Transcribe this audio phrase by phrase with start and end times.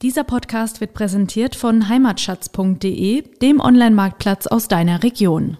[0.00, 5.56] Dieser Podcast wird präsentiert von heimatschatz.de, dem Online-Marktplatz aus deiner Region.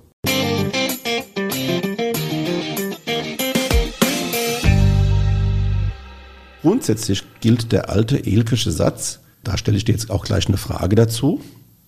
[6.62, 10.94] Grundsätzlich gilt der alte elkische Satz, da stelle ich dir jetzt auch gleich eine Frage
[10.94, 11.40] dazu.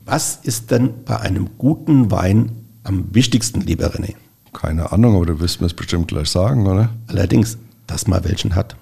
[0.05, 4.17] Was ist denn bei einem guten Wein am wichtigsten, lieber René?
[4.53, 6.91] Keine Ahnung, aber du wirst mir es bestimmt gleich sagen, oder?
[7.07, 8.75] Allerdings, dass man welchen hat.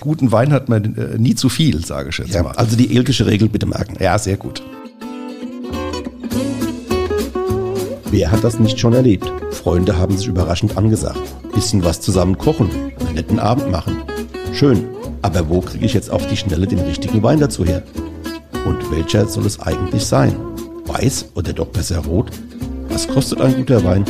[0.00, 2.52] Guten Wein hat man äh, nie zu viel, sage ich jetzt Ja, mal.
[2.52, 3.96] also die elkische Regel bitte merken.
[4.00, 4.62] Ja, sehr gut.
[8.10, 9.30] Wer hat das nicht schon erlebt?
[9.50, 11.20] Freunde haben sich überraschend angesagt.
[11.54, 13.96] Bisschen was zusammen kochen, einen netten Abend machen.
[14.54, 14.84] Schön,
[15.22, 17.82] aber wo kriege ich jetzt auf die Schnelle den richtigen Wein dazu her?
[18.64, 20.34] Und welcher soll es eigentlich sein?
[20.86, 22.30] Weiß oder doch besser rot?
[22.88, 24.04] Was kostet ein guter Wein?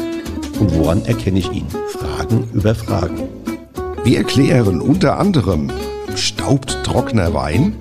[0.60, 1.66] Und woran erkenne ich ihn?
[1.88, 3.24] Fragen über Fragen.
[4.04, 5.70] Wir erklären unter anderem,
[6.14, 7.76] staubt trockener Wein?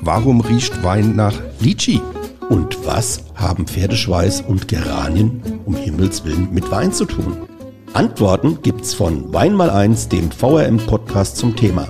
[0.00, 2.00] Warum riecht Wein nach Litschi?
[2.48, 7.36] Und was haben Pferdeschweiß und Geranien um Himmels Willen mit Wein zu tun?
[7.94, 11.88] Antworten gibt's von Wein mal eins, dem VRM-Podcast zum Thema.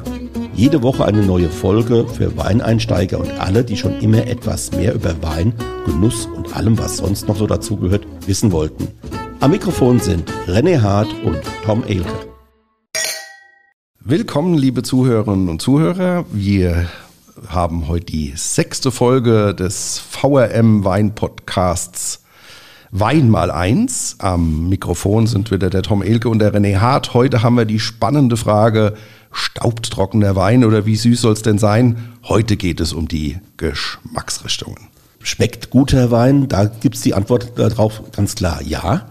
[0.55, 5.15] Jede Woche eine neue Folge für Weineinsteiger und alle, die schon immer etwas mehr über
[5.23, 5.55] Wein,
[5.87, 8.89] Genuss und allem, was sonst noch so dazugehört, wissen wollten.
[9.41, 12.32] Am Mikrofon sind René Hart und Tom Elke.
[14.05, 16.25] Willkommen, liebe Zuhörerinnen und Zuhörer.
[16.33, 16.89] Wir
[17.47, 22.25] haben heute die sechste Folge des VRM Wein Podcasts
[22.91, 24.17] Wein mal eins.
[24.19, 27.15] Am Mikrofon sind wieder der Tom Elke und der René Hart.
[27.15, 28.95] Heute haben wir die spannende Frage,
[29.31, 32.13] staubt trockener Wein oder wie süß soll es denn sein?
[32.25, 34.89] Heute geht es um die Geschmacksrichtungen.
[35.21, 36.49] Schmeckt guter Wein?
[36.49, 39.07] Da gibt's die Antwort darauf ganz klar, ja.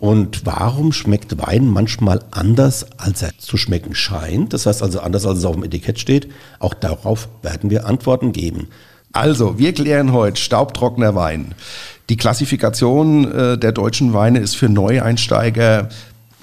[0.00, 4.52] Und warum schmeckt Wein manchmal anders, als er zu schmecken scheint?
[4.52, 6.28] Das heißt also anders, als es auf dem Etikett steht.
[6.58, 8.68] Auch darauf werden wir Antworten geben.
[9.12, 11.54] Also, wir klären heute staubtrockener Wein.
[12.10, 15.88] Die Klassifikation äh, der deutschen Weine ist für Neueinsteiger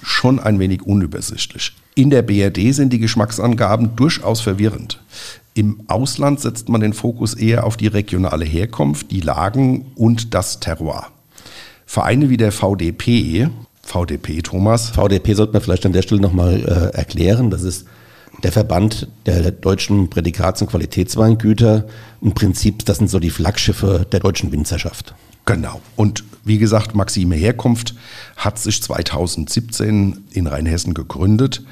[0.02, 1.72] schon ein wenig unübersichtlich.
[1.94, 4.98] In der BRD sind die Geschmacksangaben durchaus verwirrend.
[5.54, 10.58] Im Ausland setzt man den Fokus eher auf die regionale Herkunft, die Lagen und das
[10.58, 11.08] Terroir.
[11.92, 13.50] Vereine wie der VDP,
[13.82, 17.50] VDP Thomas, VDP sollte man vielleicht an der Stelle nochmal äh, erklären.
[17.50, 17.86] Das ist
[18.42, 21.86] der Verband der deutschen Prädikats- und Qualitätsweingüter.
[22.22, 25.14] Im Prinzip, das sind so die Flaggschiffe der deutschen Winzerschaft.
[25.44, 25.82] Genau.
[25.94, 27.94] Und wie gesagt, Maxime Herkunft
[28.36, 31.62] hat sich 2017 in Rheinhessen gegründet.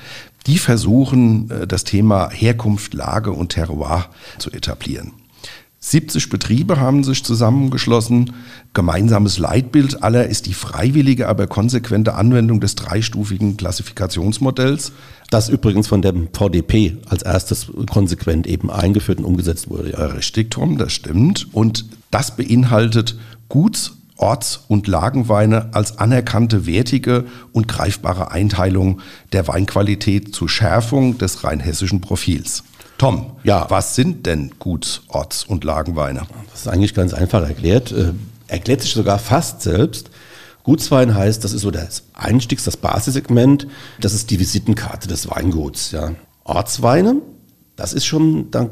[0.47, 5.13] Die versuchen, äh, das Thema Herkunft, Lage und Terroir zu etablieren.
[5.83, 8.35] 70 Betriebe haben sich zusammengeschlossen.
[8.75, 14.93] Gemeinsames Leitbild aller ist die freiwillige, aber konsequente Anwendung des dreistufigen Klassifikationsmodells.
[15.31, 19.93] Das übrigens von dem VDP als erstes konsequent eben eingeführt und umgesetzt wurde.
[19.93, 21.49] Ja, richtig, Tom, das stimmt.
[21.53, 23.17] Und das beinhaltet
[23.49, 29.01] Guts-, Orts- und Lagenweine als anerkannte, wertige und greifbare Einteilung
[29.33, 32.65] der Weinqualität zur Schärfung des rheinhessischen Profils.
[33.01, 33.65] Tom, Ja.
[33.71, 36.27] was sind denn Guts-, Orts- und Lagenweine?
[36.51, 37.93] Das ist eigentlich ganz einfach erklärt.
[37.93, 38.13] Äh,
[38.47, 40.11] erklärt sich sogar fast selbst.
[40.65, 43.67] Gutswein heißt, das ist so das Einstiegs-, das Basissegment.
[44.03, 45.93] Das ist die Visitenkarte des Weinguts.
[45.93, 46.11] Ja.
[46.45, 47.23] Ortsweine,
[47.75, 48.69] das ist schon, da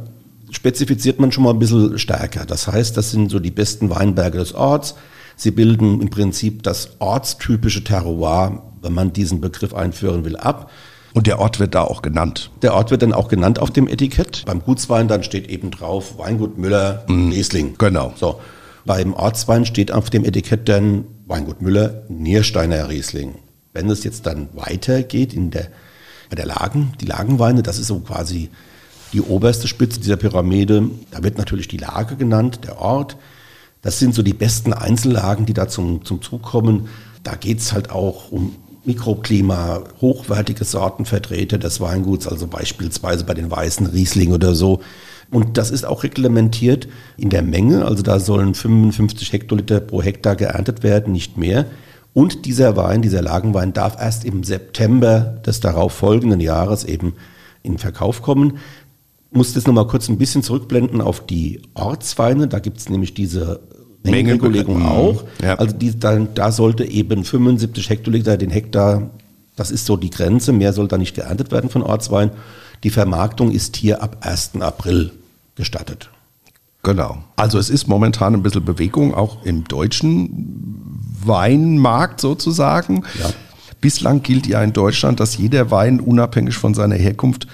[0.50, 2.44] spezifiziert man schon mal ein bisschen stärker.
[2.44, 4.94] Das heißt, das sind so die besten Weinberge des Orts.
[5.36, 10.70] Sie bilden im Prinzip das ortstypische Terroir, wenn man diesen Begriff einführen will, ab.
[11.14, 12.50] Und der Ort wird da auch genannt.
[12.62, 14.44] Der Ort wird dann auch genannt auf dem Etikett.
[14.44, 17.74] Beim Gutswein dann steht eben drauf Weingut Müller, Riesling.
[17.78, 18.12] genau.
[18.16, 18.40] So.
[18.84, 23.34] Beim Ortswein steht auf dem Etikett dann Weingut Müller, Niersteiner Riesling.
[23.74, 25.68] Wenn es jetzt dann weitergeht in der,
[26.30, 28.48] bei der Lagen, die Lagenweine, das ist so quasi
[29.12, 30.90] die oberste Spitze dieser Pyramide.
[31.10, 33.16] Da wird natürlich die Lage genannt, der Ort.
[33.82, 36.88] Das sind so die besten Einzellagen, die da zum, zum Zug kommen.
[37.22, 38.56] Da geht's halt auch um
[38.88, 44.80] Mikroklima, hochwertige Sortenvertreter des Weinguts, also beispielsweise bei den weißen Riesling oder so.
[45.30, 50.36] Und das ist auch reglementiert in der Menge, also da sollen 55 Hektoliter pro Hektar
[50.36, 51.66] geerntet werden, nicht mehr.
[52.14, 57.12] Und dieser Wein, dieser Lagenwein darf erst im September des darauf folgenden Jahres eben
[57.62, 58.56] in Verkauf kommen.
[59.30, 62.48] Muss jetzt nochmal kurz ein bisschen zurückblenden auf die Ortsweine.
[62.48, 63.60] Da gibt es nämlich diese
[64.02, 64.86] Mengenregulierung Mhm.
[64.86, 65.24] auch.
[65.42, 65.54] Ja.
[65.56, 69.10] Also die, da, da sollte eben 75 Hektoliter den Hektar,
[69.56, 72.30] das ist so die Grenze, mehr soll da nicht geerntet werden von Ortswein.
[72.84, 74.60] Die Vermarktung ist hier ab 1.
[74.60, 75.12] April
[75.56, 76.10] gestattet.
[76.84, 77.18] Genau.
[77.36, 80.84] Also es ist momentan ein bisschen Bewegung, auch im deutschen
[81.24, 83.02] Weinmarkt sozusagen.
[83.18, 83.30] Ja.
[83.80, 87.46] Bislang gilt ja in Deutschland, dass jeder Wein unabhängig von seiner Herkunft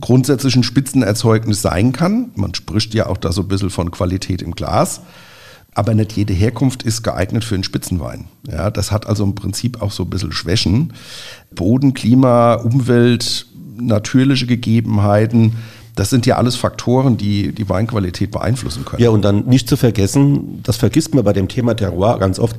[0.00, 2.30] grundsätzlich ein Spitzenerzeugnis sein kann.
[2.34, 5.00] Man spricht ja auch da so ein bisschen von Qualität im Glas.
[5.76, 8.24] Aber nicht jede Herkunft ist geeignet für einen Spitzenwein.
[8.50, 10.94] Ja, das hat also im Prinzip auch so ein bisschen Schwächen.
[11.54, 13.46] Boden, Klima, Umwelt,
[13.78, 15.52] natürliche Gegebenheiten,
[15.94, 19.02] das sind ja alles Faktoren, die die Weinqualität beeinflussen können.
[19.02, 22.56] Ja, und dann nicht zu vergessen, das vergisst man bei dem Thema Terroir ganz oft,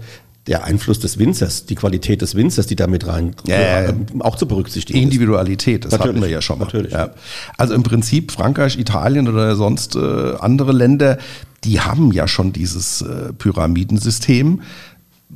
[0.48, 4.48] der Einfluss des Winzers, die Qualität des Winzers, die damit rein ja, ja, auch zu
[4.48, 6.66] berücksichtigen Individualität, das natürlich, hatten wir ja schon mal.
[6.66, 6.94] Natürlich.
[6.94, 7.10] Ja.
[7.58, 11.18] Also im Prinzip Frankreich, Italien oder sonst äh, andere Länder,
[11.63, 14.62] die haben ja schon dieses äh, Pyramidensystem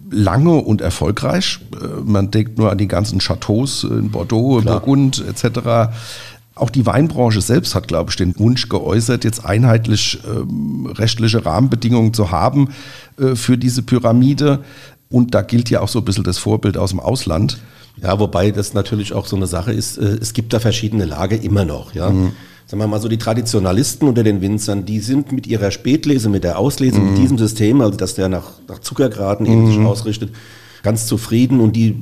[0.09, 1.59] lange und erfolgreich.
[1.73, 4.79] Äh, man denkt nur an die ganzen Chateaus in Bordeaux, Klar.
[4.79, 5.93] Burgund etc.
[6.55, 12.13] Auch die Weinbranche selbst hat, glaube ich, den Wunsch geäußert, jetzt einheitlich ähm, rechtliche Rahmenbedingungen
[12.13, 12.69] zu haben
[13.17, 14.59] äh, für diese Pyramide.
[15.09, 17.59] Und da gilt ja auch so ein bisschen das Vorbild aus dem Ausland.
[18.01, 21.41] Ja, wobei das natürlich auch so eine Sache ist, äh, es gibt da verschiedene Lager
[21.41, 22.09] immer noch, ja.
[22.09, 22.31] Mhm.
[22.71, 26.45] Sagen wir mal so, die Traditionalisten unter den Winzern, die sind mit ihrer Spätlese, mit
[26.45, 27.09] der Auslese, mhm.
[27.09, 29.87] mit diesem System, also dass der nach, nach Zuckergraden eben sich mhm.
[29.87, 30.31] ausrichtet,
[30.81, 31.97] ganz zufrieden und die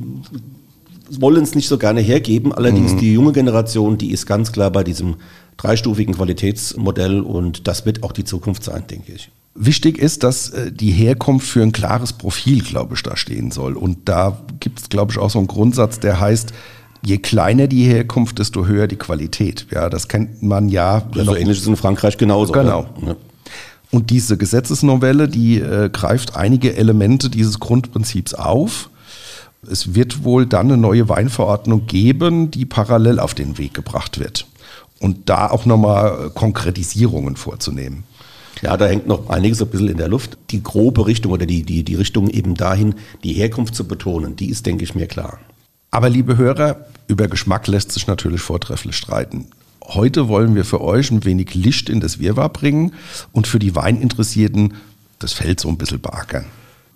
[1.09, 2.53] wollen es nicht so gerne hergeben.
[2.53, 2.97] Allerdings mhm.
[2.99, 5.15] die junge Generation, die ist ganz klar bei diesem
[5.57, 9.31] dreistufigen Qualitätsmodell und das wird auch die Zukunft sein, denke ich.
[9.55, 13.75] Wichtig ist, dass äh, die Herkunft für ein klares Profil, glaube ich, da stehen soll.
[13.75, 16.53] Und da gibt es, glaube ich, auch so einen Grundsatz, der heißt,
[17.01, 19.67] je kleiner die Herkunft, desto höher die Qualität.
[19.71, 21.03] Ja, das kennt man ja.
[21.15, 22.53] ja so ähnlich ist in Frankreich genauso.
[22.53, 22.87] Genau.
[23.05, 23.15] Ja.
[23.91, 28.89] Und diese Gesetzesnovelle, die äh, greift einige Elemente dieses Grundprinzips auf.
[29.69, 34.45] Es wird wohl dann eine neue Weinverordnung geben, die parallel auf den Weg gebracht wird.
[34.99, 38.03] Und da auch nochmal äh, Konkretisierungen vorzunehmen.
[38.61, 40.37] Ja, da hängt noch einiges ein bisschen in der Luft.
[40.51, 44.49] Die grobe Richtung oder die, die, die Richtung eben dahin, die Herkunft zu betonen, die
[44.49, 45.39] ist, denke ich, mir klar.
[45.91, 49.47] Aber liebe Hörer, über Geschmack lässt sich natürlich vortrefflich streiten.
[49.83, 52.93] Heute wollen wir für euch ein wenig Licht in das Wirrwarr bringen
[53.31, 54.75] und für die Weininteressierten
[55.17, 56.45] das Feld so ein bisschen beackern.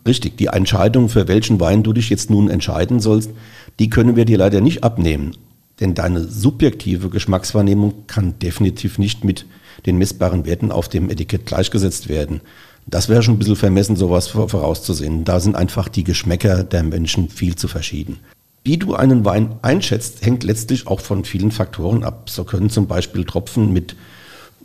[0.06, 3.31] Richtig, die Entscheidung, für welchen Wein du dich jetzt nun entscheiden sollst,
[3.80, 5.36] die können wir dir leider nicht abnehmen.
[5.80, 9.48] Denn deine subjektive Geschmackswahrnehmung kann definitiv nicht mit
[9.88, 12.42] den messbaren Werten auf dem Etikett gleichgesetzt werden.
[12.86, 15.24] Das wäre schon ein bisschen vermessen, sowas vorauszusehen.
[15.24, 18.19] Da sind einfach die Geschmäcker der Menschen viel zu verschieden.
[18.63, 22.30] Wie du einen Wein einschätzt, hängt letztlich auch von vielen Faktoren ab.
[22.30, 23.95] So können zum Beispiel Tropfen mit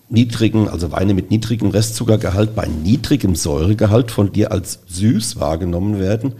[0.08, 6.34] niedrigen, also Weine mit niedrigem Restzuckergehalt bei niedrigem Säuregehalt von dir als süß wahrgenommen werden.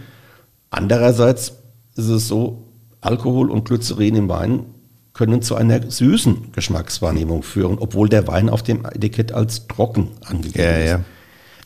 [0.70, 1.54] Andererseits
[1.96, 2.68] ist es so,
[3.00, 4.66] Alkohol und Glycerin im Wein
[5.12, 10.64] können zu einer süßen Geschmackswahrnehmung führen, obwohl der Wein auf dem Etikett als trocken angegeben
[10.64, 10.90] ja, ist.
[10.90, 11.04] Ja.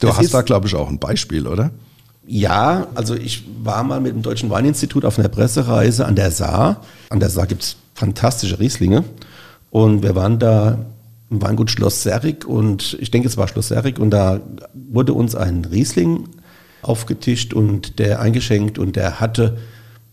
[0.00, 1.70] Du es hast da, glaube ich, auch ein Beispiel, oder?
[2.24, 6.82] Ja, also ich war mal mit dem Deutschen Weininstitut auf einer Pressereise an der Saar.
[7.10, 9.04] An der Saar gibt es fantastische Rieslinge.
[9.70, 10.78] Und wir waren da
[11.30, 14.40] im Weingut Schloss Serrig und ich denke, es war Schloss Serrig und da
[14.74, 16.28] wurde uns ein Riesling
[16.82, 19.56] aufgetischt und der eingeschenkt und der hatte,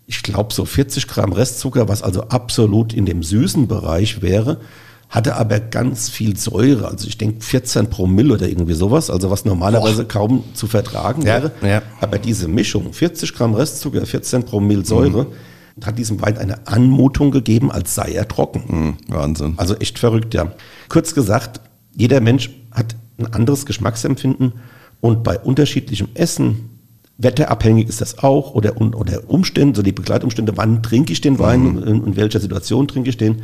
[0.07, 4.61] ich glaube, so 40 Gramm Restzucker, was also absolut in dem süßen Bereich wäre
[5.09, 9.43] hatte aber ganz viel Säure, also ich denke 14 Promille oder irgendwie sowas, also was
[9.43, 10.07] normalerweise Boah.
[10.07, 11.51] kaum zu vertragen ja, wäre.
[11.63, 11.81] Ja.
[11.99, 15.85] Aber diese Mischung, 40 Gramm Restzucker, 14 Promille Säure, mhm.
[15.85, 18.63] hat diesem Wein eine Anmutung gegeben, als sei er trocken.
[18.67, 19.55] Mhm, Wahnsinn.
[19.57, 20.53] Also echt verrückt, ja.
[20.89, 21.59] Kurz gesagt,
[21.95, 24.53] jeder Mensch hat ein anderes Geschmacksempfinden
[25.01, 26.69] und bei unterschiedlichem Essen,
[27.17, 31.63] wetterabhängig ist das auch, oder, oder Umstände, so die Begleitumstände, wann trinke ich den Wein,
[31.63, 31.83] mhm.
[31.83, 33.41] in, in welcher Situation trinke ich den,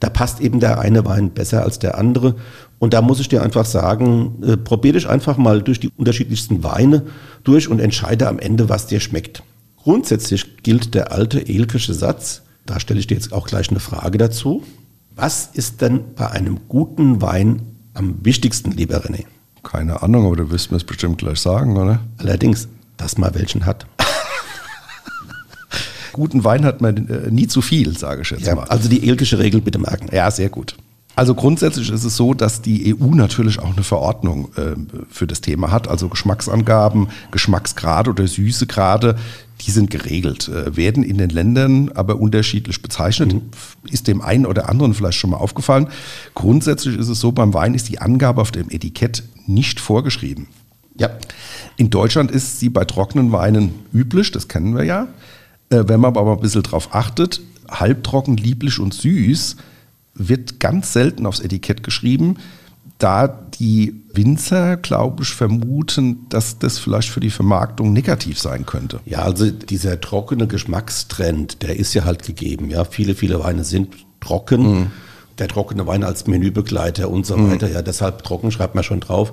[0.00, 2.36] da passt eben der eine Wein besser als der andere.
[2.78, 6.64] Und da muss ich dir einfach sagen, äh, probier dich einfach mal durch die unterschiedlichsten
[6.64, 7.04] Weine
[7.44, 9.42] durch und entscheide am Ende, was dir schmeckt.
[9.76, 14.18] Grundsätzlich gilt der alte elkische Satz, da stelle ich dir jetzt auch gleich eine Frage
[14.18, 14.62] dazu.
[15.14, 17.62] Was ist denn bei einem guten Wein
[17.94, 19.24] am wichtigsten, lieber René?
[19.62, 22.00] Keine Ahnung, aber du wirst mir es bestimmt gleich sagen, oder?
[22.18, 23.86] Allerdings, dass man welchen hat.
[26.12, 28.64] Guten Wein hat man äh, nie zu viel, sage ich jetzt ja, mal.
[28.64, 30.08] Also die elkische Regel bitte merken.
[30.12, 30.76] Ja, sehr gut.
[31.16, 34.74] Also grundsätzlich ist es so, dass die EU natürlich auch eine Verordnung äh,
[35.10, 35.88] für das Thema hat.
[35.88, 39.16] Also Geschmacksangaben, Geschmacksgrade oder Süßegrade,
[39.60, 43.34] die sind geregelt, äh, werden in den Ländern aber unterschiedlich bezeichnet.
[43.34, 43.42] Mhm.
[43.90, 45.88] Ist dem einen oder anderen vielleicht schon mal aufgefallen.
[46.34, 50.46] Grundsätzlich ist es so, beim Wein ist die Angabe auf dem Etikett nicht vorgeschrieben.
[50.96, 51.10] Ja.
[51.76, 55.08] In Deutschland ist sie bei trockenen Weinen üblich, das kennen wir ja.
[55.70, 59.56] Äh, wenn man aber ein bisschen drauf achtet, halbtrocken, lieblich und süß
[60.14, 62.36] wird ganz selten aufs Etikett geschrieben,
[62.98, 69.00] da die Winzer, glaube ich, vermuten, dass das vielleicht für die Vermarktung negativ sein könnte.
[69.06, 72.68] Ja, also dieser trockene Geschmackstrend, der ist ja halt gegeben.
[72.68, 74.62] Ja, viele, viele Weine sind trocken.
[74.80, 74.86] Mhm.
[75.38, 77.52] der trockene Wein als Menübegleiter und so Mhm.
[77.52, 77.70] weiter.
[77.70, 79.32] Ja, deshalb trocken schreibt man schon drauf.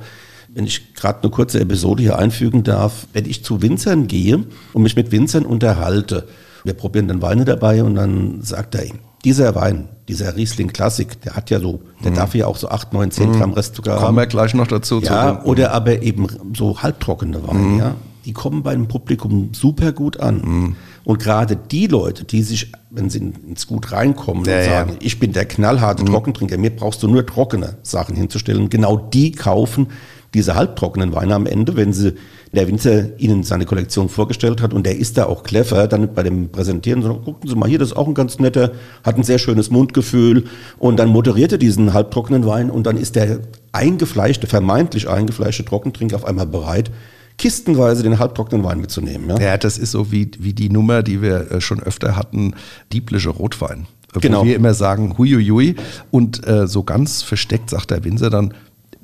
[0.53, 4.83] Wenn ich gerade eine kurze Episode hier einfügen darf, wenn ich zu Winzern gehe und
[4.83, 6.27] mich mit Winzern unterhalte,
[6.63, 11.21] wir probieren dann Weine dabei und dann sagt er ihm, dieser Wein, dieser Riesling Klassik,
[11.21, 13.99] der hat ja so, der darf ja auch so 8, 9, 10 Gramm Restzucker haben.
[13.99, 14.05] Mhm.
[14.05, 15.01] Kommen wir gleich noch dazu.
[15.01, 15.45] Ja, zurück.
[15.45, 17.95] oder aber eben so halbtrockene Weine, ja.
[18.25, 20.75] Die kommen beim Publikum super gut an.
[21.05, 24.69] Und gerade die Leute, die sich, wenn sie ins Gut reinkommen Ja, und ja.
[24.69, 29.31] sagen, ich bin der knallharte Trockentrinker, mir brauchst du nur trockene Sachen hinzustellen, genau die
[29.31, 29.87] kaufen
[30.33, 32.13] diese halbtrockenen Weine am Ende, wenn sie
[32.53, 36.23] der Winzer ihnen seine Kollektion vorgestellt hat und der ist da auch clever, dann bei
[36.23, 38.71] dem Präsentieren, so, gucken Sie mal hier, das ist auch ein ganz netter,
[39.03, 40.45] hat ein sehr schönes Mundgefühl
[40.77, 43.39] und dann moderiert er diesen halbtrockenen Wein und dann ist der
[43.71, 46.91] eingefleischte, vermeintlich eingefleischte Trockentrinker auf einmal bereit,
[47.37, 49.29] kistenweise den halbtrockenen Wein mitzunehmen.
[49.29, 49.39] Ja?
[49.39, 52.53] Ja, das ist so wie, wie die Nummer, die wir äh, schon öfter hatten,
[52.91, 53.87] diebliche Rotwein.
[54.13, 54.45] Wo Genau.
[54.45, 55.75] wir immer sagen, huiuiui.
[56.11, 58.53] Und äh, so ganz versteckt sagt der Winzer dann,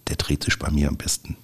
[0.08, 1.38] der dreht sich bei mir am besten.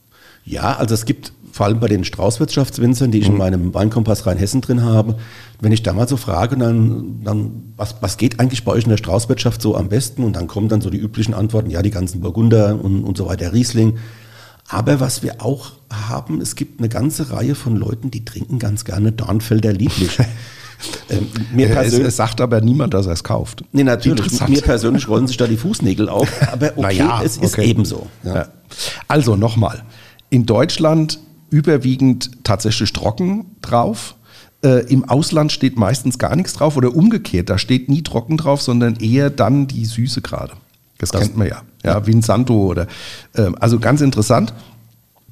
[0.46, 4.62] Ja, also es gibt vor allem bei den Straußwirtschaftswinzern, die ich in meinem Weinkompass Rheinhessen
[4.62, 5.18] drin habe,
[5.60, 8.89] wenn ich da mal so frage, dann, dann was, was geht eigentlich bei euch in
[8.89, 10.24] der Straußwirtschaft so am besten?
[10.24, 13.25] Und dann kommen dann so die üblichen Antworten, ja, die ganzen Burgunder und, und so
[13.25, 13.98] weiter, Riesling.
[14.68, 18.86] Aber was wir auch haben, es gibt eine ganze Reihe von Leuten, die trinken ganz
[18.86, 20.18] gerne Dornfelder Lieblich.
[21.10, 23.64] ähm, mir Äh, Es, es sagt aber niemand, dass er es kauft.
[23.72, 27.54] nee, natürlich, mir persönlich rollen sich da die Fußnägel auf, aber okay, Naja, es ist
[27.54, 27.66] okay.
[27.70, 28.08] eben so.
[28.24, 28.36] Ja.
[28.36, 28.48] Ja.
[29.08, 29.84] Also nochmal,
[30.30, 31.20] in Deutschland
[31.50, 34.16] überwiegend tatsächlich trocken drauf.
[34.64, 38.62] Äh, Im Ausland steht meistens gar nichts drauf oder umgekehrt, da steht nie trocken drauf,
[38.62, 40.54] sondern eher dann die Süße gerade.
[40.98, 41.62] Das, Das- kennt man ja.
[41.84, 42.88] Ja, Vinsanto oder
[43.38, 44.54] ähm, also ganz interessant.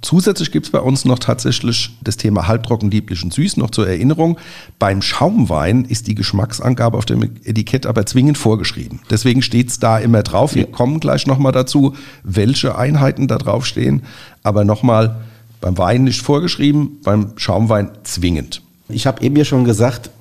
[0.01, 3.57] Zusätzlich gibt es bei uns noch tatsächlich das Thema halbtrocken, lieblich und süß.
[3.57, 4.37] Noch zur Erinnerung,
[4.77, 8.99] beim Schaumwein ist die Geschmacksangabe auf dem Etikett aber zwingend vorgeschrieben.
[9.09, 10.55] Deswegen steht es da immer drauf.
[10.55, 14.03] Wir kommen gleich nochmal dazu, welche Einheiten da drauf stehen.
[14.43, 15.21] Aber nochmal,
[15.61, 18.61] beim Wein nicht vorgeschrieben, beim Schaumwein zwingend.
[18.89, 20.11] Ich habe eben ja schon gesagt,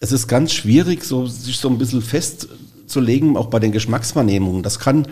[0.00, 4.62] es ist ganz schwierig, so, sich so ein bisschen festzulegen, auch bei den Geschmacksvernehmungen.
[4.62, 5.06] Das kann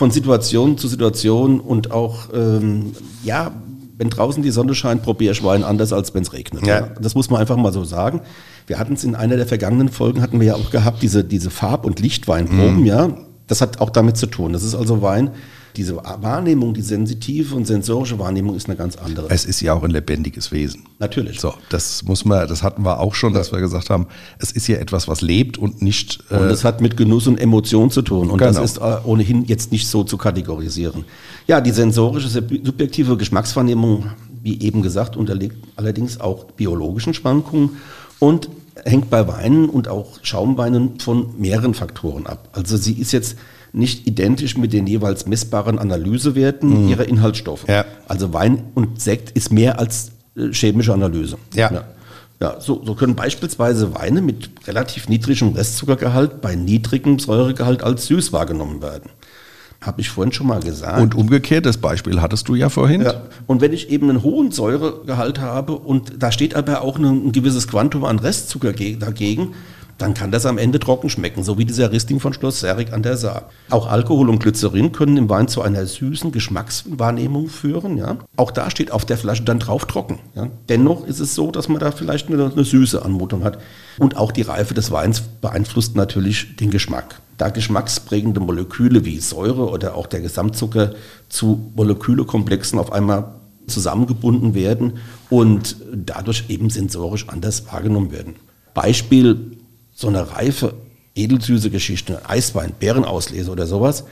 [0.00, 3.52] von Situation zu Situation und auch, ähm, ja,
[3.98, 6.66] wenn draußen die Sonne scheint, probiere ich Wein anders, als wenn es regnet.
[6.66, 6.78] Ja.
[6.80, 6.88] Ja.
[6.98, 8.22] Das muss man einfach mal so sagen.
[8.66, 11.50] Wir hatten es in einer der vergangenen Folgen, hatten wir ja auch gehabt, diese, diese
[11.50, 13.10] Farb- und Lichtweinproben, ja.
[13.46, 14.54] Das hat auch damit zu tun.
[14.54, 15.32] Das ist also Wein,
[15.76, 19.28] diese Wahrnehmung, die sensitive und sensorische Wahrnehmung ist eine ganz andere.
[19.30, 20.84] Es ist ja auch ein lebendiges Wesen.
[20.98, 21.40] Natürlich.
[21.40, 24.06] So, das muss man, das hatten wir auch schon, dass wir gesagt haben,
[24.38, 26.24] es ist ja etwas, was lebt und nicht.
[26.30, 28.30] Und äh, das hat mit Genuss und Emotion zu tun.
[28.30, 28.52] Und Genau.
[28.52, 31.04] das ist äh, ohnehin jetzt nicht so zu kategorisieren.
[31.46, 34.06] Ja, die sensorische, sub- subjektive Geschmacksvernehmung,
[34.42, 37.76] wie eben gesagt, unterliegt allerdings auch biologischen Schwankungen
[38.18, 38.48] und
[38.84, 42.48] hängt bei Weinen und auch Schaumweinen von mehreren Faktoren ab.
[42.52, 43.36] Also sie ist jetzt
[43.72, 47.66] nicht identisch mit den jeweils messbaren Analysewerten ihrer Inhaltsstoffe.
[47.68, 47.84] Ja.
[48.08, 51.36] Also Wein und Sekt ist mehr als äh, chemische Analyse.
[51.54, 51.72] Ja.
[51.72, 51.84] ja.
[52.42, 58.32] Ja, so, so können beispielsweise Weine mit relativ niedrigem Restzuckergehalt bei niedrigem Säuregehalt als süß
[58.32, 59.10] wahrgenommen werden.
[59.82, 61.00] Habe ich vorhin schon mal gesagt.
[61.02, 63.02] und umgekehrt, das Beispiel hattest du ja vorhin.
[63.02, 67.04] ja, und wenn ich eben einen hohen Säuregehalt habe und da steht aber auch ein,
[67.28, 69.52] ein gewisses Quantum an Restzucker ge- dagegen,
[70.00, 73.02] dann kann das am Ende trocken schmecken, so wie dieser Riesling von Schloss Serrig an
[73.02, 73.50] der Saar.
[73.68, 77.98] Auch Alkohol und Glycerin können im Wein zu einer süßen Geschmackswahrnehmung führen.
[77.98, 78.16] Ja?
[78.36, 80.18] Auch da steht auf der Flasche dann drauf trocken.
[80.34, 80.48] Ja?
[80.68, 83.58] Dennoch ist es so, dass man da vielleicht eine, eine süße Anmutung hat.
[83.98, 87.20] Und auch die Reife des Weins beeinflusst natürlich den Geschmack.
[87.36, 90.92] Da geschmacksprägende Moleküle wie Säure oder auch der Gesamtzucker
[91.28, 93.34] zu Molekülekomplexen auf einmal
[93.66, 94.94] zusammengebunden werden
[95.28, 98.36] und dadurch eben sensorisch anders wahrgenommen werden.
[98.74, 99.58] Beispiel,
[100.00, 100.72] so eine reife,
[101.14, 104.04] edelsüße Geschichte, Eiswein, Bärenauslese oder sowas,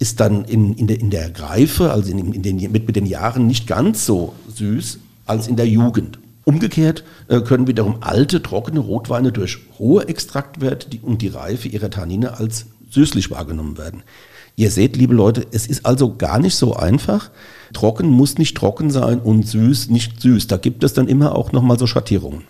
[0.00, 3.06] ist dann in, in, der, in der Reife, also in, in den, mit, mit den
[3.06, 6.18] Jahren nicht ganz so süß als in der Jugend.
[6.42, 11.90] Umgekehrt äh, können wiederum alte, trockene Rotweine durch hohe Extraktwerte die, und die Reife ihrer
[11.90, 14.02] Tannine als süßlich wahrgenommen werden.
[14.56, 17.30] Ihr seht, liebe Leute, es ist also gar nicht so einfach.
[17.72, 20.48] Trocken muss nicht trocken sein und süß nicht süß.
[20.48, 22.42] Da gibt es dann immer auch nochmal so Schattierungen.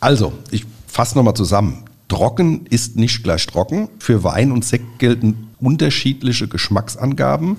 [0.00, 1.84] Also, ich fasse nochmal zusammen.
[2.10, 3.88] Trocken ist nicht gleich trocken.
[4.00, 7.56] Für Wein und Sekt gelten unterschiedliche Geschmacksangaben.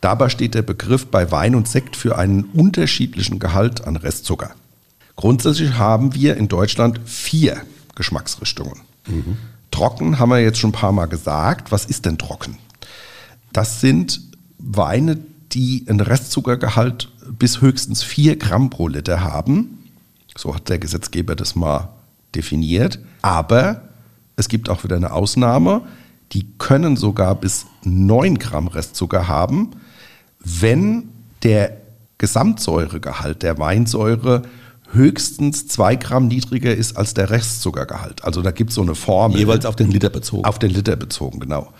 [0.00, 4.52] Dabei steht der Begriff bei Wein und Sekt für einen unterschiedlichen Gehalt an Restzucker.
[5.16, 7.60] Grundsätzlich haben wir in Deutschland vier
[7.96, 8.80] Geschmacksrichtungen.
[9.72, 11.72] Trocken haben wir jetzt schon ein paar Mal gesagt.
[11.72, 12.58] Was ist denn trocken?
[13.52, 14.20] Das sind
[14.58, 15.18] Weine,
[15.50, 19.88] die einen Restzuckergehalt bis höchstens 4 Gramm pro Liter haben.
[20.36, 21.88] So hat der Gesetzgeber das mal
[22.34, 22.98] definiert.
[23.22, 23.82] Aber
[24.36, 25.82] es gibt auch wieder eine Ausnahme.
[26.32, 29.72] die können sogar bis 9 Gramm Restzucker haben,
[30.38, 31.08] wenn
[31.42, 31.76] der
[32.18, 34.42] Gesamtsäuregehalt der Weinsäure
[34.92, 38.24] höchstens 2 Gramm niedriger ist als der Restzuckergehalt.
[38.24, 39.38] Also da gibt es so eine Formel.
[39.38, 40.44] Jeweils auf den Liter bezogen.
[40.44, 41.72] Auf den Liter bezogen, genau.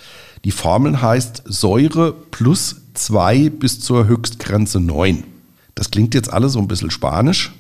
[0.45, 5.25] Die Formel heißt Säure plus 2 bis zur Höchstgrenze 9.
[5.75, 7.53] Das klingt jetzt alles so ein bisschen spanisch.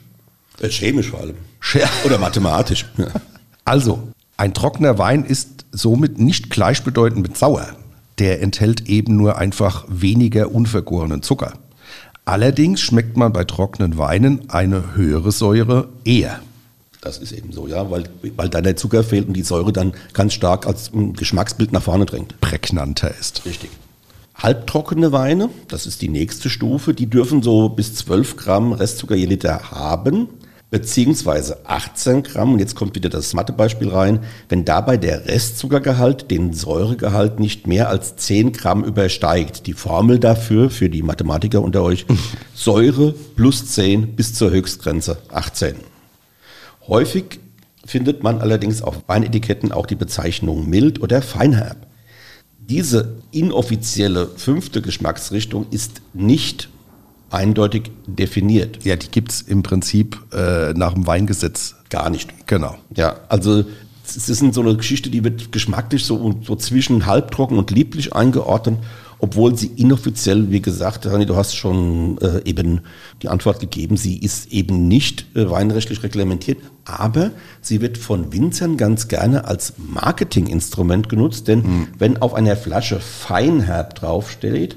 [0.60, 1.36] Äh, chemisch vor allem.
[2.04, 2.86] Oder mathematisch.
[3.64, 7.66] Also, ein trockener Wein ist somit nicht gleichbedeutend mit sauer.
[8.18, 11.54] Der enthält eben nur einfach weniger unvergorenen Zucker.
[12.24, 16.40] Allerdings schmeckt man bei trockenen Weinen eine höhere Säure eher.
[17.00, 18.04] Das ist eben so, ja, weil,
[18.36, 22.04] weil da der Zucker fehlt und die Säure dann ganz stark als Geschmacksbild nach vorne
[22.04, 22.38] drängt.
[22.42, 23.46] Prägnanter ist.
[23.46, 23.70] Richtig.
[24.34, 29.26] Halbtrockene Weine, das ist die nächste Stufe, die dürfen so bis 12 Gramm Restzucker je
[29.26, 30.28] Liter haben
[30.70, 36.52] beziehungsweise 18 Gramm, und jetzt kommt wieder das Mathebeispiel rein, wenn dabei der Restzuckergehalt den
[36.52, 39.66] Säuregehalt nicht mehr als 10 Gramm übersteigt.
[39.66, 42.06] Die Formel dafür, für die Mathematiker unter euch,
[42.54, 45.74] Säure plus 10 bis zur Höchstgrenze 18.
[46.86, 47.40] Häufig
[47.84, 51.86] findet man allerdings auf Weinetiketten auch die Bezeichnung mild oder feinherb.
[52.58, 56.68] Diese inoffizielle fünfte Geschmacksrichtung ist nicht
[57.30, 58.84] eindeutig definiert.
[58.84, 62.46] Ja, die gibt es im Prinzip äh, nach dem Weingesetz gar nicht.
[62.46, 62.76] Genau.
[62.94, 63.64] Ja, also
[64.04, 68.78] es ist so eine Geschichte, die wird geschmacklich so, so zwischen halbtrocken und lieblich eingeordnet,
[69.20, 72.80] obwohl sie inoffiziell, wie gesagt, Rani, du hast schon äh, eben
[73.22, 78.76] die Antwort gegeben, sie ist eben nicht äh, weinrechtlich reglementiert, aber sie wird von Winzern
[78.76, 81.86] ganz gerne als Marketinginstrument genutzt, denn mhm.
[81.98, 84.76] wenn auf einer Flasche Feinherb draufsteht,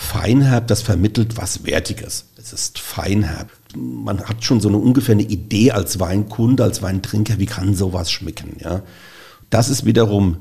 [0.00, 2.26] Feinherb, das vermittelt was Wertiges.
[2.38, 3.50] Es ist Feinherb.
[3.76, 8.10] Man hat schon so eine ungefähr eine Idee als Weinkunde, als Weintrinker, wie kann sowas
[8.10, 8.56] schmecken.
[8.62, 8.82] Ja?
[9.50, 10.36] Das ist wiederum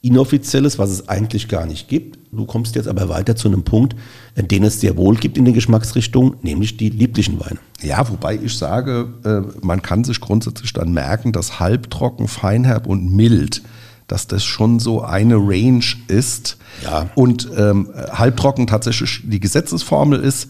[0.00, 2.18] inoffizielles, was es eigentlich gar nicht gibt.
[2.32, 3.94] Du kommst jetzt aber weiter zu einem Punkt,
[4.34, 7.58] den es sehr wohl gibt in den Geschmacksrichtungen, nämlich die lieblichen Weine.
[7.82, 13.14] Ja, wobei ich sage, äh, man kann sich grundsätzlich dann merken, dass halbtrocken, feinherb und
[13.14, 13.62] mild
[14.08, 17.10] dass das schon so eine Range ist ja.
[17.14, 20.48] und ähm, halbtrocken tatsächlich die Gesetzesformel ist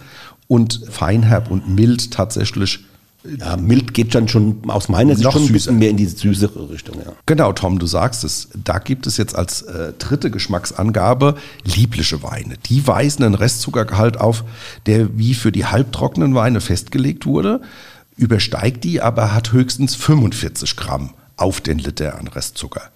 [0.49, 2.81] und feinherb und mild tatsächlich
[3.39, 6.71] ja, mild geht dann schon aus meiner Sicht schon ein bisschen mehr in die süßere
[6.71, 6.97] Richtung.
[6.99, 7.13] Ja.
[7.27, 8.49] Genau, Tom, du sagst es.
[8.65, 12.57] Da gibt es jetzt als äh, dritte Geschmacksangabe liebliche Weine.
[12.67, 14.45] Die weisen einen Restzuckergehalt auf,
[14.87, 17.61] der wie für die halbtrockenen Weine festgelegt wurde,
[18.17, 22.91] übersteigt die, aber hat höchstens 45 Gramm auf den Liter an Restzucker.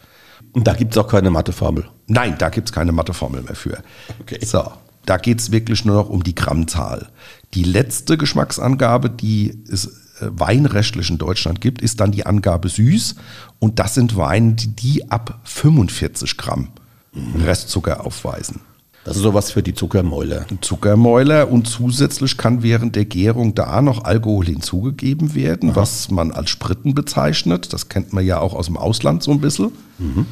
[0.57, 1.85] Und da gibt es auch keine Matheformel.
[2.07, 3.77] Nein, da gibt es keine Matheformel mehr für.
[4.23, 4.43] Okay.
[4.43, 4.65] So,
[5.05, 7.09] da geht es wirklich nur noch um die Grammzahl.
[7.53, 9.91] Die letzte Geschmacksangabe, die es äh,
[10.31, 13.17] weinrechtlich in Deutschland gibt, ist dann die Angabe süß.
[13.59, 16.69] Und das sind Weine, die, die ab 45 Gramm
[17.13, 17.43] mhm.
[17.43, 18.61] Restzucker aufweisen.
[19.05, 20.47] Das ist sowas für die Zuckermäuler.
[20.63, 25.77] Zuckermäuler und zusätzlich kann während der Gärung da noch Alkohol hinzugegeben werden, Aha.
[25.77, 27.75] was man als Spritten bezeichnet.
[27.75, 29.71] Das kennt man ja auch aus dem Ausland so ein bisschen.
[29.99, 30.25] Mhm.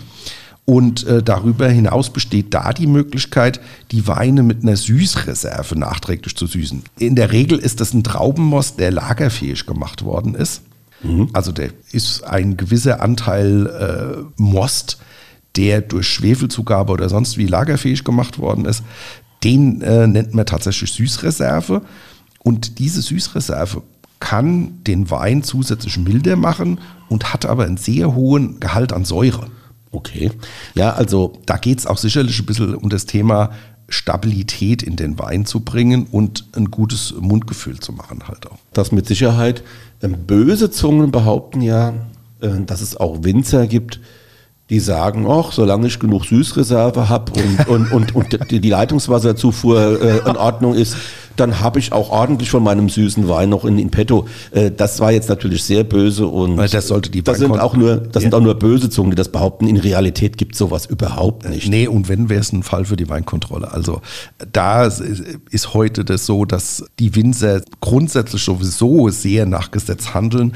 [0.66, 6.46] Und äh, darüber hinaus besteht da die Möglichkeit, die Weine mit einer Süßreserve nachträglich zu
[6.46, 6.82] süßen.
[6.98, 10.62] In der Regel ist das ein Traubenmost, der lagerfähig gemacht worden ist.
[11.02, 11.28] Mhm.
[11.34, 14.98] Also der ist ein gewisser Anteil äh, Most,
[15.56, 18.82] der durch Schwefelzugabe oder sonst wie lagerfähig gemacht worden ist.
[19.44, 21.82] Den äh, nennt man tatsächlich Süßreserve.
[22.38, 23.82] Und diese Süßreserve
[24.18, 29.48] kann den Wein zusätzlich milder machen und hat aber einen sehr hohen Gehalt an Säure.
[29.94, 30.32] Okay.
[30.74, 33.50] Ja, also da geht es auch sicherlich ein bisschen um das Thema
[33.88, 38.58] Stabilität in den Wein zu bringen und ein gutes Mundgefühl zu machen halt auch.
[38.72, 39.62] Das mit Sicherheit.
[40.02, 41.94] Ähm, böse Zungen behaupten ja,
[42.40, 44.00] äh, dass es auch Winzer gibt,
[44.70, 47.32] die sagen, ach, solange ich genug Süßreserve habe
[47.68, 50.96] und, und, und, und die Leitungswasserzufuhr äh, in Ordnung ist,
[51.36, 54.26] dann habe ich auch ordentlich von meinem süßen Wein noch in, in petto.
[54.52, 57.96] Äh, das war jetzt natürlich sehr böse und das sollte die das sind auch nur
[57.96, 58.28] das ja.
[58.28, 59.66] sind auch nur böse Zungen, die das behaupten.
[59.66, 61.68] In Realität gibt sowas überhaupt nicht.
[61.68, 63.72] Nee, und wenn wäre es ein Fall für die Weinkontrolle.
[63.72, 64.00] Also
[64.52, 70.54] da ist heute das so, dass die Winzer grundsätzlich sowieso sehr nach Gesetz handeln,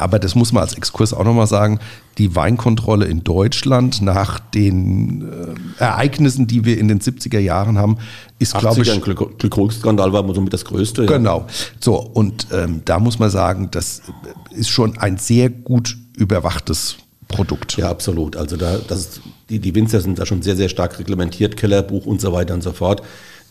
[0.00, 1.78] aber das muss man als Exkurs auch nochmal sagen,
[2.16, 7.98] die Weinkontrolle in Deutschland nach den äh, Ereignissen, die wir in den 70er Jahren haben,
[8.38, 8.90] ist, glaube ich...
[8.90, 11.04] Ein Glykolskandal war somit das Größte.
[11.04, 11.08] Ja.
[11.08, 11.46] Genau.
[11.80, 14.02] So, und ähm, da muss man sagen, das
[14.50, 16.96] ist schon ein sehr gut überwachtes
[17.28, 17.76] Produkt.
[17.76, 18.36] Ja, absolut.
[18.36, 22.20] Also da, das die, die Winzer sind da schon sehr, sehr stark reglementiert, Kellerbuch und
[22.20, 23.02] so weiter und so fort.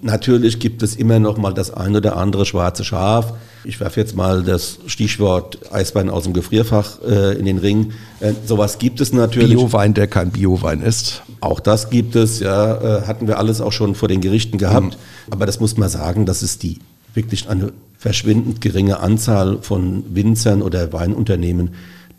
[0.01, 3.33] Natürlich gibt es immer noch mal das ein oder andere schwarze Schaf.
[3.65, 7.91] Ich werfe jetzt mal das Stichwort Eiswein aus dem Gefrierfach äh, in den Ring.
[8.21, 9.57] Äh, sowas gibt es natürlich.
[9.57, 11.21] Biowein, der kein Biowein ist.
[11.41, 14.95] Auch das gibt es, ja, äh, hatten wir alles auch schon vor den Gerichten gehabt.
[14.95, 15.33] Mhm.
[15.33, 16.79] Aber das muss man sagen, das ist die
[17.13, 21.71] wirklich eine verschwindend geringe Anzahl von Winzern oder Weinunternehmen,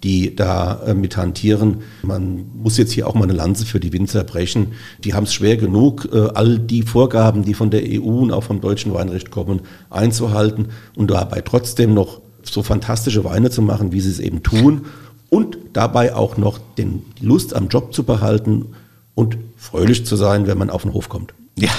[0.03, 1.83] die da äh, mit hantieren.
[2.03, 4.69] Man muss jetzt hier auch mal eine Lanze für die Winzer brechen.
[5.05, 8.45] Die haben es schwer genug, äh, all die Vorgaben, die von der EU und auch
[8.45, 9.61] vom deutschen Weinrecht kommen,
[9.91, 14.87] einzuhalten und dabei trotzdem noch so fantastische Weine zu machen, wie sie es eben tun
[15.29, 18.75] und dabei auch noch den Lust am Job zu behalten
[19.15, 21.35] und fröhlich zu sein, wenn man auf den Hof kommt.
[21.57, 21.71] Ja,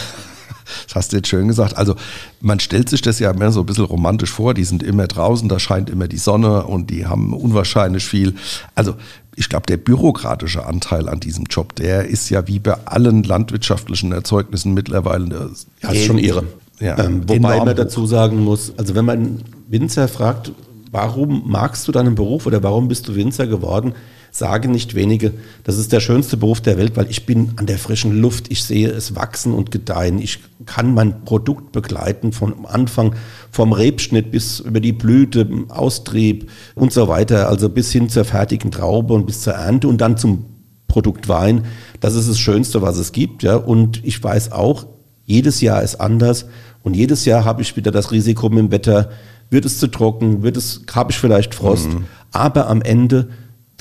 [0.88, 1.78] das hast du jetzt schön gesagt.
[1.78, 1.96] Also
[2.42, 4.54] man stellt sich das ja mehr so ein bisschen romantisch vor.
[4.54, 8.36] Die sind immer draußen, da scheint immer die Sonne und die haben unwahrscheinlich viel.
[8.76, 8.96] Also
[9.36, 14.12] ich glaube, der bürokratische Anteil an diesem Job, der ist ja wie bei allen landwirtschaftlichen
[14.12, 15.26] Erzeugnissen mittlerweile.
[15.30, 15.48] Ja,
[15.82, 16.44] das ist schon irre.
[16.80, 20.52] Ja, ähm, wobei man dazu sagen muss, also wenn man Winzer fragt,
[20.92, 23.94] warum magst du deinen Beruf oder warum bist du Winzer geworden,
[24.32, 25.34] sagen nicht wenige,
[25.66, 28.64] das ist der schönste Beruf der Welt, weil ich bin an der frischen Luft, ich
[28.64, 33.16] sehe es wachsen und gedeihen, ich kann mein Produkt begleiten vom Anfang,
[33.52, 38.72] vom Rebschnitt bis über die Blüte, Austrieb und so weiter, also bis hin zur fertigen
[38.72, 40.46] Traube und bis zur Ernte und dann zum
[40.88, 41.66] Produkt Wein.
[42.00, 43.56] Das ist das Schönste, was es gibt, ja.
[43.56, 44.86] Und ich weiß auch,
[45.26, 46.46] jedes Jahr ist anders
[46.84, 49.10] und jedes Jahr habe ich wieder das Risiko mit dem Wetter,
[49.50, 52.06] wird es zu trocken, wird es, habe ich vielleicht Frost, mhm.
[52.32, 53.30] aber am Ende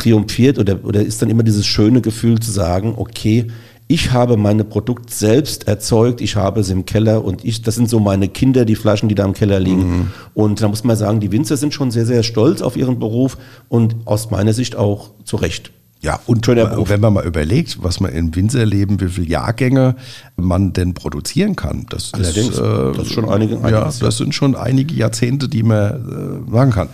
[0.01, 3.47] triumphiert oder, oder ist dann immer dieses schöne Gefühl zu sagen, okay,
[3.87, 7.91] ich habe meine Produkt selbst erzeugt, ich habe es im Keller und ich, das sind
[7.91, 9.91] so meine Kinder, die Flaschen, die da im Keller liegen.
[9.91, 10.07] Mhm.
[10.33, 13.37] Und da muss man sagen, die Winzer sind schon sehr, sehr stolz auf ihren Beruf
[13.69, 15.73] und aus meiner Sicht auch zu Recht.
[16.03, 19.97] Ja, und wenn man mal überlegt, was man im Winzerleben, wie viele Jahrgänge
[20.37, 24.35] man denn produzieren kann, das, Allerdings, ist, äh, das, ist schon einige, ja, das sind
[24.35, 26.89] schon einige Jahrzehnte, die man äh, sagen kann.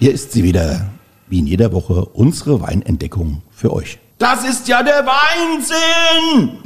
[0.00, 0.92] Hier ist sie wieder,
[1.28, 3.98] wie in jeder Woche, unsere Weinentdeckung für euch.
[4.18, 6.58] Das ist ja der Weinsinn!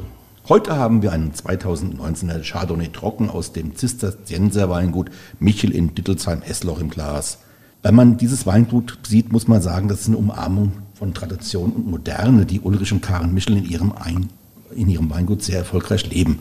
[0.50, 6.90] Heute haben wir einen 2019er Chardonnay trocken aus dem Zisterzienser Weingut Michel in Dittelsheim-Essloch im
[6.90, 7.38] Glas.
[7.82, 11.90] Wenn man dieses Weingut sieht, muss man sagen, das ist eine Umarmung von Tradition und
[11.90, 14.28] Moderne, die Ulrich und Karen Michel in ihrem, Ein
[14.76, 16.40] in ihrem Weingut sehr erfolgreich leben.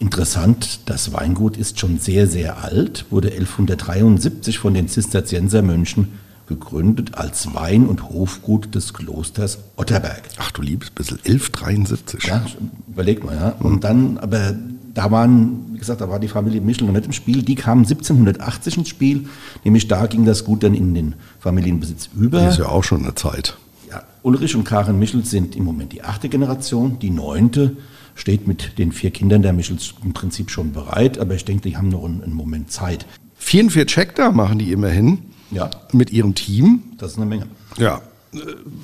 [0.00, 6.08] Interessant, das Weingut ist schon sehr, sehr alt, wurde 1173 von den Zisterziensermönchen
[6.46, 10.22] gegründet als Wein- und Hofgut des Klosters Otterberg.
[10.38, 12.24] Ach du liebes bisschen, 1173.
[12.24, 12.42] Ja,
[12.88, 13.50] überlegt mal, ja.
[13.60, 14.54] Und dann, aber
[14.94, 17.42] da waren, wie gesagt, da war die Familie Michel noch nicht im Spiel.
[17.42, 19.28] Die kamen 1780 ins Spiel,
[19.64, 22.40] nämlich da ging das Gut dann in den Familienbesitz über.
[22.40, 23.58] Das ist ja auch schon eine Zeit.
[23.90, 27.76] Ja, Ulrich und Karin Michel sind im Moment die achte Generation, die neunte
[28.20, 31.76] steht mit den vier Kindern der Michels im Prinzip schon bereit, aber ich denke, die
[31.76, 33.06] haben noch einen, einen Moment Zeit.
[33.38, 35.18] 44 Hektar machen die immerhin
[35.50, 35.70] ja.
[35.92, 36.82] mit ihrem Team.
[36.98, 37.46] Das ist eine Menge.
[37.78, 38.02] Ja,
[38.34, 38.38] äh,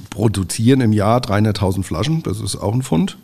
[0.08, 3.18] produzieren im Jahr 300.000 Flaschen, das ist auch ein Pfund.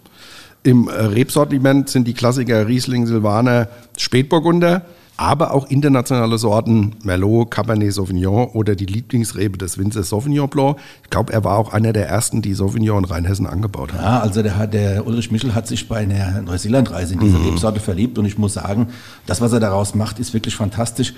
[0.64, 4.84] Im Rebsortiment sind die Klassiker Riesling, Silvaner, Spätburgunder
[5.22, 10.78] aber auch internationale Sorten, Merlot, Cabernet Sauvignon oder die Lieblingsrebe des Winzers Sauvignon Blanc.
[11.04, 14.02] Ich glaube, er war auch einer der ersten, die Sauvignon in Rheinhessen angebaut haben.
[14.02, 17.50] Ja, also der, der Ulrich Michel hat sich bei einer Neuseeland-Reise in diese mhm.
[17.50, 18.88] Rebsorte verliebt und ich muss sagen,
[19.26, 21.14] das, was er daraus macht, ist wirklich fantastisch.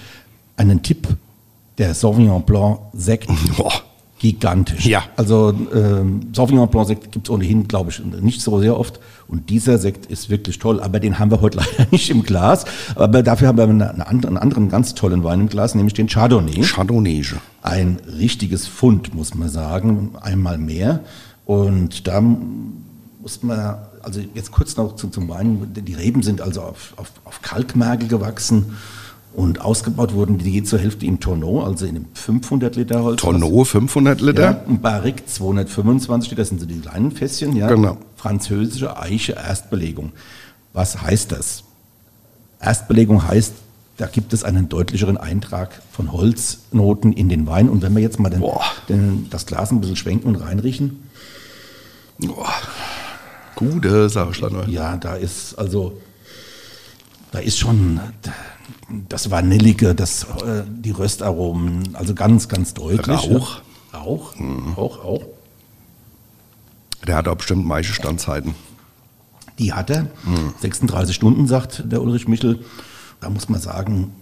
[0.59, 1.09] Einen Tipp,
[1.79, 3.31] der Sauvignon Blanc Sekt.
[3.57, 3.73] Boah
[4.25, 4.87] gigantisch.
[4.87, 5.03] Ja.
[5.17, 8.99] Also ähm, Sauvignon Blanc Sekt gibt es ohnehin, glaube ich, nicht so sehr oft.
[9.29, 10.81] Und dieser Sekt ist wirklich toll.
[10.81, 12.65] Aber den haben wir heute leider nicht im Glas.
[12.95, 15.93] Aber dafür haben wir eine, eine andere, einen anderen ganz tollen Wein im Glas, nämlich
[15.93, 16.63] den Chardonnay.
[16.63, 17.23] Chardonnay.
[17.61, 20.13] Ein richtiges Fund, muss man sagen.
[20.23, 21.01] Einmal mehr.
[21.45, 25.71] Und da muss man, also jetzt kurz noch zum, zum Wein.
[25.75, 28.75] Die Reben sind also auf, auf, auf Kalkmergel gewachsen.
[29.35, 33.21] Und ausgebaut wurden die je zur Hälfte im Tonneau, also in einem 500 Liter Holz.
[33.21, 34.43] Tonneau 500 Liter?
[34.43, 37.67] Ja, ein Barrique 225 das sind so die kleinen Fässchen, ja.
[37.67, 37.97] Genau.
[38.17, 40.13] Französische Eiche Erstbelegung.
[40.73, 41.65] Was heißt das?
[42.61, 43.55] Erstbelegung heißt,
[43.97, 47.69] da gibt es einen deutlicheren Eintrag von Holznoten in den Wein.
[47.69, 48.43] Und wenn wir jetzt mal den,
[48.89, 51.09] den, das Glas ein bisschen schwenken und reinriechen.
[52.19, 52.53] Boah.
[53.55, 56.01] Gute Sache, Ja, da ist also,
[57.31, 58.01] da ist schon,
[59.09, 63.31] das Vanillige, das, äh, die Röstaromen, also ganz, ganz deutlich.
[63.31, 63.61] Rauch.
[63.93, 64.73] Rauch, mhm.
[64.77, 65.23] Rauch, auch.
[67.07, 68.55] Der hat auch bestimmt Maischestandzeiten.
[69.59, 70.05] Die hat er.
[70.25, 70.55] Mhm.
[70.61, 72.65] 36 Stunden, sagt der Ulrich Michel.
[73.21, 74.13] Da muss man sagen,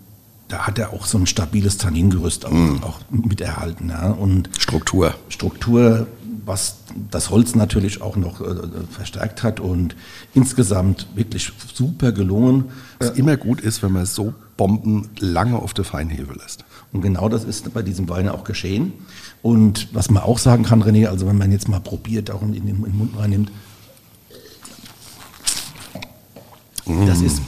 [0.49, 2.83] da hat er auch so ein stabiles Tanningerüst auch, mm.
[2.83, 3.89] auch mit erhalten.
[3.89, 4.11] Ja.
[4.11, 5.15] Und Struktur.
[5.31, 6.07] Struktur,
[6.45, 6.77] was
[7.11, 8.55] das Holz natürlich auch noch äh,
[8.91, 9.97] verstärkt hat und
[10.35, 12.67] insgesamt wirklich super gelungen.
[12.99, 16.65] Was immer gut ist, wenn man so Bomben lange auf der Feinhefe lässt.
[16.93, 18.93] Und genau das ist bei diesem Wein auch geschehen.
[19.41, 22.53] Und was man auch sagen kann, René, also wenn man jetzt mal probiert, auch in
[22.53, 23.51] den, in den Mund reinnimmt,
[26.87, 27.07] mm.
[27.07, 27.41] das ist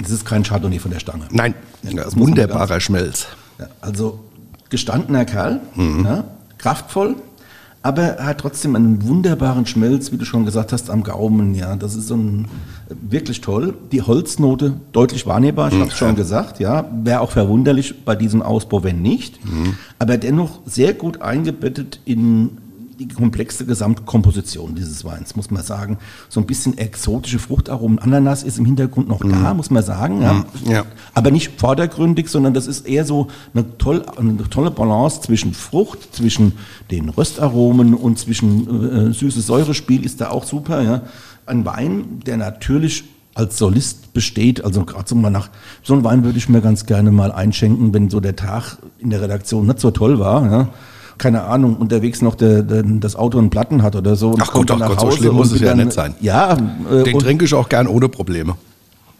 [0.00, 1.26] das ist kein Chardonnay von der Stange.
[1.30, 3.26] Nein, ja, wunderbarer Schmelz.
[3.58, 4.20] Ja, also
[4.70, 6.04] gestandener Kerl, mhm.
[6.04, 6.24] ja,
[6.58, 7.16] kraftvoll,
[7.82, 11.54] aber er hat trotzdem einen wunderbaren Schmelz, wie du schon gesagt hast, am Gaumen.
[11.54, 12.46] Ja, das ist so ein,
[13.00, 13.74] wirklich toll.
[13.90, 15.80] Die Holznote deutlich wahrnehmbar, ich mhm.
[15.80, 16.60] habe es schon gesagt.
[16.60, 19.42] Ja, wäre auch verwunderlich bei diesem Ausbau, wenn nicht.
[19.44, 19.76] Mhm.
[19.98, 22.58] Aber dennoch sehr gut eingebettet in
[23.00, 25.96] die komplexe Gesamtkomposition dieses Weins, muss man sagen.
[26.28, 27.98] So ein bisschen exotische Fruchtaromen.
[27.98, 29.30] Ananas ist im Hintergrund noch mm.
[29.30, 30.20] da, muss man sagen.
[30.20, 30.34] Ja.
[30.34, 30.84] Mm, ja.
[31.14, 36.14] Aber nicht vordergründig, sondern das ist eher so eine, toll, eine tolle Balance zwischen Frucht,
[36.14, 36.52] zwischen
[36.90, 40.82] den Röstaromen und zwischen äh, süßes Säurespiel ist da auch super.
[40.82, 41.02] Ja.
[41.46, 44.62] Ein Wein, der natürlich als Solist besteht.
[44.62, 45.48] Also gerade so mal nach
[45.82, 49.08] so einem Wein würde ich mir ganz gerne mal einschenken, wenn so der Tag in
[49.08, 50.50] der Redaktion nicht so toll war.
[50.50, 50.68] Ja
[51.20, 54.34] keine Ahnung, unterwegs noch der, der, das Auto in Platten hat oder so.
[54.40, 56.14] Ach Gott, ach Gott, so schlimm muss es ja nicht sein.
[56.20, 56.56] Ja.
[56.90, 58.56] Äh, Den trinke ich auch gern ohne Probleme.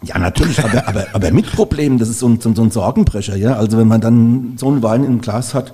[0.03, 3.35] Ja, natürlich, aber, aber, aber mit Problemen, das ist so ein, so, so ein Sorgenbrecher,
[3.35, 3.53] ja.
[3.53, 5.73] Also wenn man dann so einen Wein im Glas hat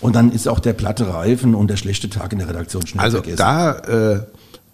[0.00, 3.04] und dann ist auch der platte Reifen und der schlechte Tag in der Redaktion schnell
[3.04, 3.42] also vergessen.
[3.42, 4.20] Also da, äh,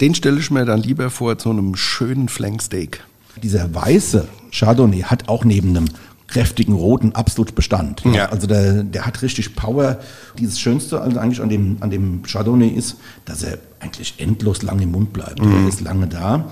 [0.02, 3.02] den stelle ich mir dann lieber vor zu einem schönen Flanksteak.
[3.42, 5.86] Dieser weiße Chardonnay hat auch neben einem
[6.30, 8.02] kräftigen roten absolut Bestand.
[8.04, 8.26] Ja.
[8.30, 9.98] Also der, der hat richtig Power.
[10.38, 14.78] Dieses Schönste also eigentlich an dem, an dem Chardonnay ist, dass er eigentlich endlos lang
[14.80, 15.44] im Mund bleibt.
[15.44, 15.64] Mhm.
[15.64, 16.50] Er ist lange da.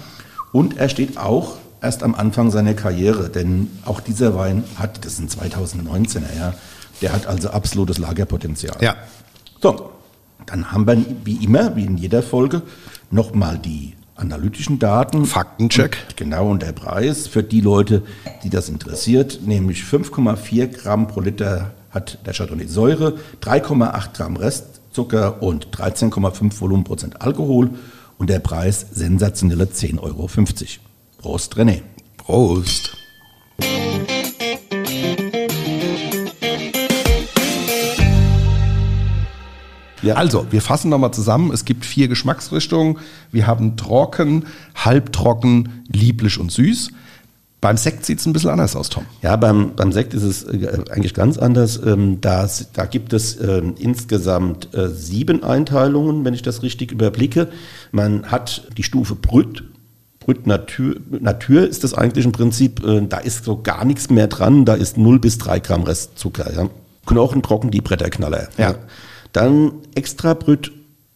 [0.52, 5.16] Und er steht auch erst am Anfang seiner Karriere, denn auch dieser Wein hat, das
[5.16, 6.54] sind 2019er, ja,
[7.00, 8.76] der hat also absolutes Lagerpotenzial.
[8.80, 8.96] Ja.
[9.62, 9.90] So,
[10.46, 12.62] dann haben wir wie immer, wie in jeder Folge,
[13.10, 15.24] nochmal die analytischen Daten.
[15.24, 15.96] Faktencheck.
[16.09, 18.02] Und, genau, und der Preis für die Leute,
[18.42, 25.42] die das interessiert, nämlich 5,4 Gramm pro Liter hat der Chardonnay Säure, 3,8 Gramm Restzucker
[25.42, 27.70] und 13,5 Volumenprozent Alkohol
[28.18, 30.28] und der Preis sensationelle 10,50 Euro.
[31.18, 31.83] Prost, René.
[32.16, 32.97] Prost.
[40.02, 40.14] Ja.
[40.14, 41.52] Also, wir fassen nochmal zusammen.
[41.52, 42.98] Es gibt vier Geschmacksrichtungen.
[43.32, 46.90] Wir haben trocken, halbtrocken, lieblich und süß.
[47.61, 49.04] Beim Sekt sieht es ein bisschen anders aus, Tom.
[49.20, 51.80] Ja, beim, beim Sekt ist es äh, eigentlich ganz anders.
[51.84, 57.48] Ähm, da, da gibt es äh, insgesamt äh, sieben Einteilungen, wenn ich das richtig überblicke.
[57.90, 59.64] Man hat die Stufe Brüt.
[60.20, 64.28] Brüt Natur, Natur ist das eigentlich im Prinzip, äh, da ist so gar nichts mehr
[64.28, 64.64] dran.
[64.64, 66.52] Da ist 0 bis 3 Gramm Restzucker.
[66.54, 66.68] Ja.
[67.06, 68.48] Knochen trocken, die Bretterknaller.
[68.56, 68.76] Ja.
[69.32, 70.72] Dann extra Brüt,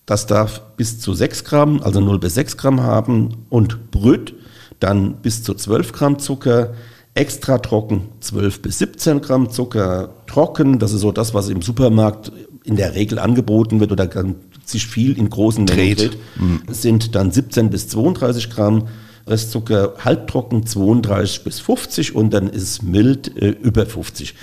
[0.07, 3.47] das darf bis zu 6 Gramm, also 0 bis 6 Gramm haben.
[3.49, 4.35] Und Brüt,
[4.81, 6.75] dann bis zu 12 Gramm Zucker.
[7.15, 10.15] Extra trocken 12 bis 17 Gramm Zucker.
[10.27, 12.33] Trocken, das ist so das, was im Supermarkt
[12.65, 14.09] in der Regel angeboten wird oder
[14.65, 16.63] sich viel in großen Mengen dreht, mhm.
[16.71, 18.89] sind dann 17 bis 32 Gramm.
[19.27, 24.35] Restzucker halbtrocken 32 bis 50 und dann ist mild äh, über 50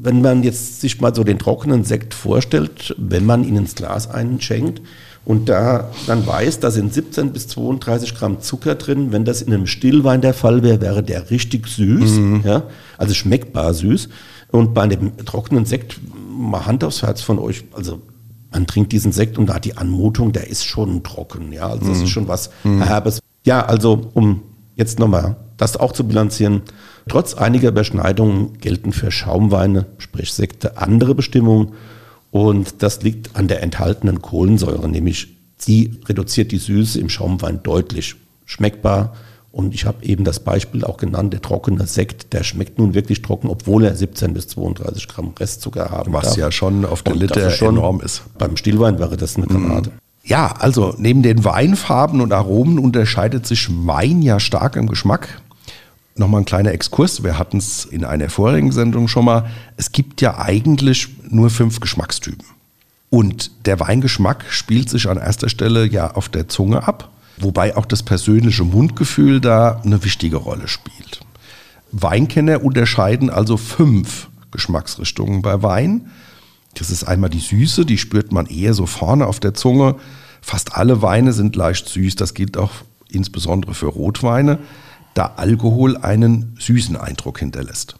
[0.00, 4.08] wenn man jetzt sich mal so den trockenen Sekt vorstellt, wenn man ihn ins Glas
[4.08, 4.80] einschenkt
[5.24, 9.52] und da dann weiß, da sind 17 bis 32 Gramm Zucker drin, wenn das in
[9.52, 12.42] einem Stillwein der Fall wäre, wäre der richtig süß, mhm.
[12.44, 12.62] ja,
[12.96, 14.08] also schmeckbar süß.
[14.50, 18.00] Und bei dem trockenen Sekt, mal Hand aufs Herz von euch, also
[18.50, 21.86] man trinkt diesen Sekt und da hat die Anmutung, der ist schon trocken, ja, also
[21.86, 22.04] das mhm.
[22.04, 22.82] ist schon was mhm.
[22.82, 23.20] Herbes.
[23.44, 24.42] Ja, also um
[24.76, 26.62] jetzt nochmal das auch zu bilanzieren,
[27.08, 31.72] Trotz einiger Überschneidungen gelten für Schaumweine, sprich Sekte, andere Bestimmungen.
[32.30, 38.16] Und das liegt an der enthaltenen Kohlensäure, nämlich sie reduziert die Süße im Schaumwein deutlich
[38.44, 39.14] schmeckbar.
[39.50, 43.22] Und ich habe eben das Beispiel auch genannt, der trockene Sekt, der schmeckt nun wirklich
[43.22, 46.36] trocken, obwohl er 17 bis 32 Gramm Restzucker haben Was darf.
[46.36, 48.22] ja schon auf der Liter schon enorm ist.
[48.36, 49.90] Beim Stillwein wäre das eine Granate.
[50.22, 55.40] Ja, also neben den Weinfarben und Aromen unterscheidet sich Wein ja stark im Geschmack.
[56.18, 57.22] Nochmal ein kleiner Exkurs.
[57.22, 59.48] Wir hatten es in einer vorigen Sendung schon mal.
[59.76, 62.44] Es gibt ja eigentlich nur fünf Geschmackstypen.
[63.08, 67.86] Und der Weingeschmack spielt sich an erster Stelle ja auf der Zunge ab, wobei auch
[67.86, 71.20] das persönliche Mundgefühl da eine wichtige Rolle spielt.
[71.92, 76.10] Weinkenner unterscheiden also fünf Geschmacksrichtungen bei Wein.
[76.74, 79.94] Das ist einmal die Süße, die spürt man eher so vorne auf der Zunge.
[80.42, 82.72] Fast alle Weine sind leicht süß, das gilt auch
[83.08, 84.58] insbesondere für Rotweine
[85.18, 87.96] da Alkohol einen süßen Eindruck hinterlässt.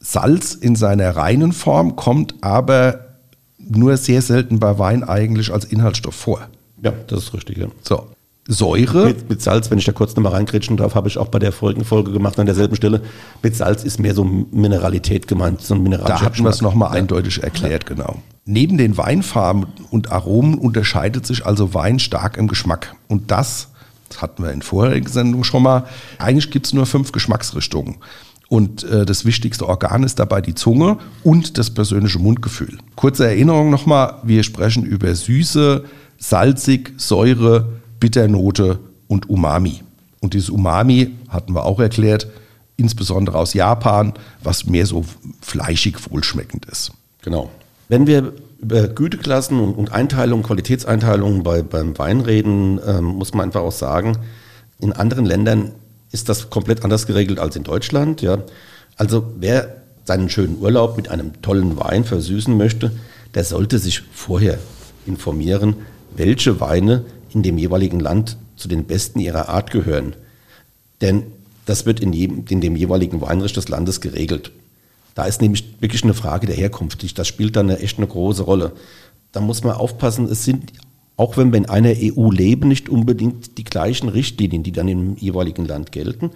[0.00, 3.18] Salz in seiner reinen Form kommt aber
[3.58, 6.48] nur sehr selten bei Wein eigentlich als Inhaltsstoff vor.
[6.82, 7.58] Ja, das ist richtig.
[7.58, 7.68] Ja.
[7.82, 8.08] So.
[8.48, 9.06] Säure.
[9.06, 11.52] Mit, mit, Salz, wenn ich da kurz nochmal reingrätschen darf, habe ich auch bei der
[11.52, 13.02] vorigen Folge gemacht an derselben Stelle.
[13.40, 16.90] Mit Salz ist mehr so Mineralität gemeint, so ein mineralischer Da hatten wir es nochmal
[16.90, 16.96] ja.
[16.96, 17.94] eindeutig erklärt, ja.
[17.94, 18.16] genau.
[18.44, 22.96] Neben den Weinfarben und Aromen unterscheidet sich also Wein stark im Geschmack.
[23.06, 23.68] Und das,
[24.12, 25.84] das hatten wir in vorherigen Sendungen schon mal,
[26.18, 27.96] eigentlich gibt es nur fünf Geschmacksrichtungen.
[28.48, 32.76] Und äh, das wichtigste Organ ist dabei die Zunge und das persönliche Mundgefühl.
[32.96, 35.84] Kurze Erinnerung nochmal, wir sprechen über Süße,
[36.18, 39.80] salzig, Säure, Bitternote und Umami.
[40.20, 42.26] Und dieses Umami hatten wir auch erklärt,
[42.76, 45.04] insbesondere aus Japan, was mehr so
[45.40, 46.92] fleischig wohlschmeckend ist.
[47.22, 47.50] Genau.
[47.88, 53.60] Wenn wir über Güteklassen und, Einteilungen, Qualitätseinteilungen bei, beim Wein reden, ähm, muss man einfach
[53.60, 54.18] auch sagen,
[54.78, 55.72] in anderen Ländern
[56.12, 58.22] ist das komplett anders geregelt als in Deutschland.
[58.22, 58.38] Ja.
[58.96, 62.92] Also wer seinen schönen Urlaub mit einem tollen Wein versüßen möchte,
[63.34, 64.58] der sollte sich vorher
[65.06, 65.76] informieren,
[66.16, 70.14] welche Weine in dem jeweiligen Land zu den besten ihrer Art gehören.
[71.00, 71.24] Denn
[71.66, 74.52] das wird in, jedem, in dem jeweiligen Weinrecht des Landes geregelt.
[75.14, 77.18] Da ist nämlich wirklich eine Frage der Herkunft.
[77.18, 78.72] Das spielt dann echt eine große Rolle.
[79.32, 80.72] Da muss man aufpassen, es sind,
[81.16, 85.16] auch wenn wir in einer EU leben, nicht unbedingt die gleichen Richtlinien, die dann im
[85.16, 86.30] jeweiligen Land gelten.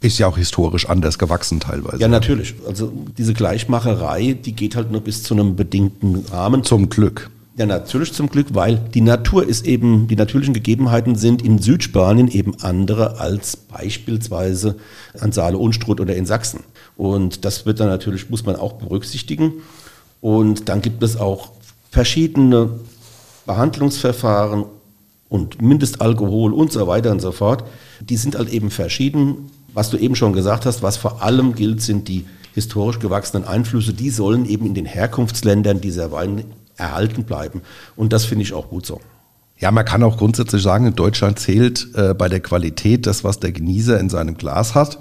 [0.00, 1.98] Ist ja auch historisch anders gewachsen teilweise.
[1.98, 2.54] Ja, natürlich.
[2.66, 6.64] Also diese Gleichmacherei, die geht halt nur bis zu einem bedingten Rahmen.
[6.64, 7.30] Zum Glück.
[7.56, 12.28] Ja, natürlich zum Glück, weil die Natur ist eben, die natürlichen Gegebenheiten sind in Südspanien
[12.28, 14.76] eben andere als beispielsweise
[15.18, 16.60] an Saale Unstrut oder in Sachsen.
[16.96, 19.54] Und das wird dann natürlich, muss man auch berücksichtigen.
[20.20, 21.50] Und dann gibt es auch
[21.90, 22.70] verschiedene
[23.46, 24.64] Behandlungsverfahren
[25.28, 27.64] und Mindestalkohol und so weiter und so fort.
[28.00, 29.50] Die sind halt eben verschieden.
[29.72, 33.92] Was du eben schon gesagt hast, was vor allem gilt, sind die historisch gewachsenen Einflüsse.
[33.92, 36.44] Die sollen eben in den Herkunftsländern dieser Wein
[36.76, 37.62] erhalten bleiben.
[37.94, 39.00] Und das finde ich auch gut so.
[39.58, 43.40] Ja, man kann auch grundsätzlich sagen, in Deutschland zählt äh, bei der Qualität das, was
[43.40, 44.98] der Genießer in seinem Glas hat.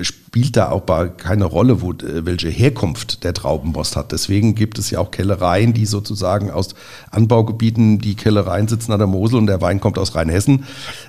[0.00, 0.84] Spielt da auch
[1.16, 4.12] keine Rolle, wo, äh, welche Herkunft der Traubenmost hat.
[4.12, 6.74] Deswegen gibt es ja auch Kellereien, die sozusagen aus
[7.10, 10.64] Anbaugebieten, die Kellereien sitzen an der Mosel und der Wein kommt aus Rheinhessen.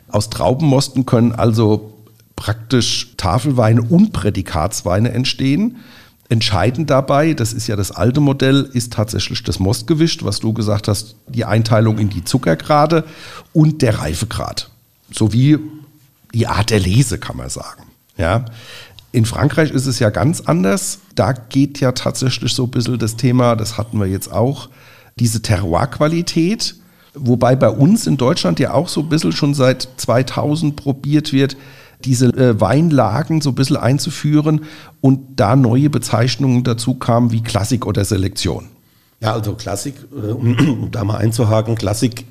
[0.08, 1.94] Aus Traubenmosten können also
[2.36, 5.78] praktisch Tafelweine und Prädikatsweine entstehen.
[6.30, 10.88] Entscheidend dabei, das ist ja das alte Modell, ist tatsächlich das Mostgewicht, was du gesagt
[10.88, 13.06] hast, die Einteilung in die Zuckergrade
[13.54, 14.70] und der Reifegrad.
[15.12, 15.58] Sowie
[16.34, 17.84] die Art der Lese, kann man sagen.
[18.18, 18.46] Ja.
[19.12, 21.00] In Frankreich ist es ja ganz anders.
[21.16, 24.70] Da geht ja tatsächlich so ein bisschen das Thema, das hatten wir jetzt auch,
[25.20, 26.76] diese Terroir-Qualität.
[27.16, 31.58] Wobei bei uns in Deutschland ja auch so ein bisschen schon seit 2000 probiert wird,
[32.06, 34.66] diese äh, Weinlagen so ein bisschen einzuführen
[35.02, 38.66] und da neue Bezeichnungen dazu kamen wie Klassik oder Selektion.
[39.20, 42.26] Ja, also Klassik, äh, um da mal einzuhaken, Klassik,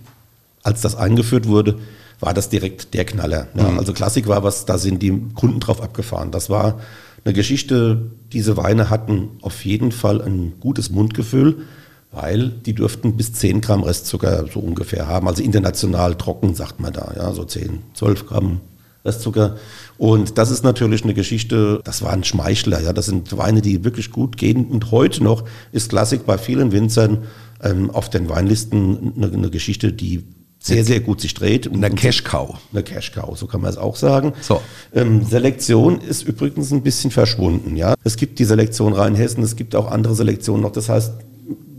[0.62, 1.78] als das eingeführt wurde,
[2.20, 3.48] war das direkt der Knaller.
[3.54, 3.78] Ja, mhm.
[3.78, 6.30] Also Klassik war was, da sind die Kunden drauf abgefahren.
[6.30, 6.80] Das war
[7.24, 11.64] eine Geschichte, diese Weine hatten auf jeden Fall ein gutes Mundgefühl,
[12.12, 15.28] weil die dürften bis 10 Gramm Restzucker so ungefähr haben.
[15.28, 18.60] Also international trocken, sagt man da, ja, so 10, 12 Gramm
[19.04, 19.56] Restzucker.
[19.98, 23.84] Und das ist natürlich eine Geschichte, das war ein Schmeichler, ja, das sind Weine, die
[23.84, 24.66] wirklich gut gehen.
[24.66, 27.24] Und heute noch ist Klassik bei vielen Winzern
[27.62, 30.24] ähm, auf den Weinlisten eine, eine Geschichte, die
[30.66, 31.72] sehr, sehr gut sich dreht.
[31.72, 32.56] Eine Cash-Cow.
[32.72, 34.32] Eine Cash-Cow, so kann man es auch sagen.
[34.40, 34.60] So.
[34.94, 37.76] Ähm, Selektion ist übrigens ein bisschen verschwunden.
[37.76, 37.94] Ja?
[38.04, 40.72] Es gibt die Selektion Rheinhessen, es gibt auch andere Selektionen noch.
[40.72, 41.12] Das heißt,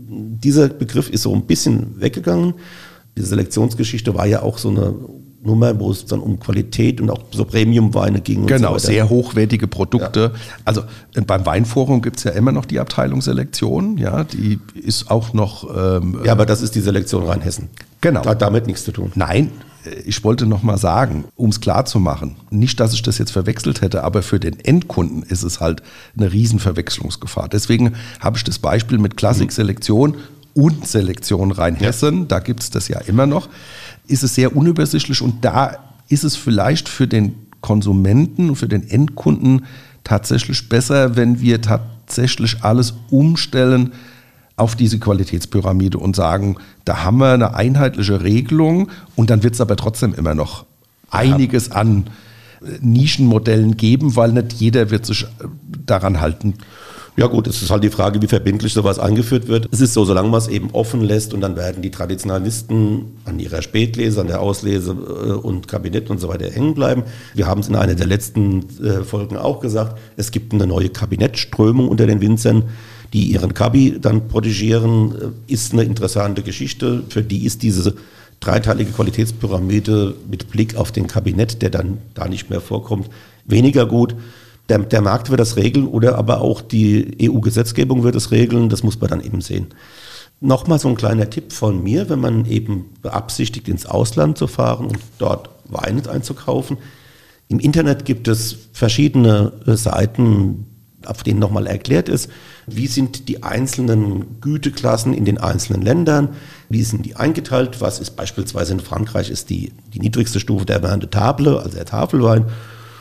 [0.08, 2.54] dieser Begriff ist so ein bisschen weggegangen.
[3.16, 4.94] Die Selektionsgeschichte war ja auch so eine
[5.42, 8.46] Nummer, wo es dann um Qualität und auch so Premium-Weine ging.
[8.46, 10.32] Genau, so sehr hochwertige Produkte.
[10.34, 10.40] Ja.
[10.64, 10.82] Also
[11.14, 15.32] äh, beim Weinforum gibt es ja immer noch die Abteilung Selektion, ja, die ist auch
[15.34, 15.68] noch.
[15.76, 17.68] Ähm, ja, aber das ist die Selektion Rheinhessen.
[18.00, 18.24] Genau.
[18.24, 19.12] Hat damit nichts zu tun.
[19.14, 19.50] Nein,
[19.84, 23.18] äh, ich wollte noch mal sagen, um es klar zu machen, nicht, dass ich das
[23.18, 25.82] jetzt verwechselt hätte, aber für den Endkunden ist es halt
[26.16, 27.48] eine Riesenverwechslungsgefahr.
[27.48, 30.16] Deswegen habe ich das Beispiel mit Klassik-Selektion
[30.54, 32.24] und Selektion Rheinhessen, ja.
[32.26, 33.48] da gibt es das ja immer noch
[34.08, 35.76] ist es sehr unübersichtlich und da
[36.08, 39.66] ist es vielleicht für den Konsumenten, für den Endkunden
[40.02, 43.92] tatsächlich besser, wenn wir tatsächlich alles umstellen
[44.58, 49.60] auf diese Qualitätspyramide und sagen, da haben wir eine einheitliche Regelung und dann wird es
[49.60, 50.66] aber trotzdem immer noch
[51.10, 52.04] einiges an
[52.80, 55.26] Nischenmodellen geben, weil nicht jeder wird sich
[55.86, 56.54] daran halten
[57.18, 59.68] Ja gut, es ist halt die Frage, wie verbindlich sowas eingeführt wird.
[59.72, 63.40] Es ist so, solange man es eben offen lässt und dann werden die Traditionalisten an
[63.40, 67.02] ihrer Spätlese, an der Auslese äh, und Kabinett und so weiter hängen bleiben.
[67.34, 70.90] Wir haben es in einer der letzten äh, Folgen auch gesagt, es gibt eine neue
[70.90, 72.64] Kabinettströmung unter den Winzern,
[73.12, 77.04] die ihren Kabi dann protegieren, äh, ist eine interessante Geschichte.
[77.08, 77.94] Für die ist diese
[78.40, 83.08] dreiteilige Qualitätspyramide mit Blick auf den Kabinett, der dann da nicht mehr vorkommt,
[83.44, 84.14] weniger gut.
[84.68, 88.68] Der, der Markt wird das regeln oder aber auch die EU-Gesetzgebung wird es regeln.
[88.68, 89.68] Das muss man dann eben sehen.
[90.40, 94.86] Nochmal so ein kleiner Tipp von mir, wenn man eben beabsichtigt, ins Ausland zu fahren
[94.86, 96.76] und dort Wein einzukaufen.
[97.48, 100.66] Im Internet gibt es verschiedene Seiten,
[101.04, 102.30] auf denen nochmal erklärt ist,
[102.76, 106.30] wie sind die einzelnen Güteklassen in den einzelnen Ländern,
[106.68, 110.82] wie sind die eingeteilt, was ist beispielsweise in Frankreich ist die, die niedrigste Stufe der
[110.82, 112.46] Vin de Table, also der Tafelwein,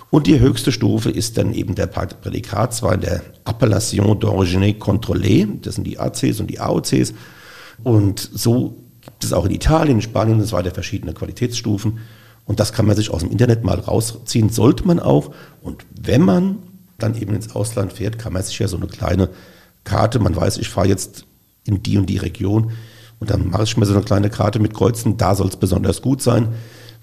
[0.09, 5.86] und die höchste Stufe ist dann eben der Prädikatswein, der Appellation d'origine contrôlée, das sind
[5.86, 7.13] die ACs und die AOCs.
[7.84, 11.99] Und so gibt es auch in Italien, in Spanien und so weiter verschiedene Qualitätsstufen.
[12.45, 15.32] Und das kann man sich aus dem Internet mal rausziehen, sollte man auch.
[15.61, 16.59] Und wenn man
[16.97, 19.30] dann eben ins Ausland fährt, kann man sich ja so eine kleine
[19.88, 21.25] Karte, man weiß, ich fahre jetzt
[21.65, 22.71] in die und die Region
[23.19, 26.01] und dann mache ich mir so eine kleine Karte mit Kreuzen, da soll es besonders
[26.01, 26.49] gut sein,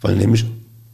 [0.01, 0.45] weil nämlich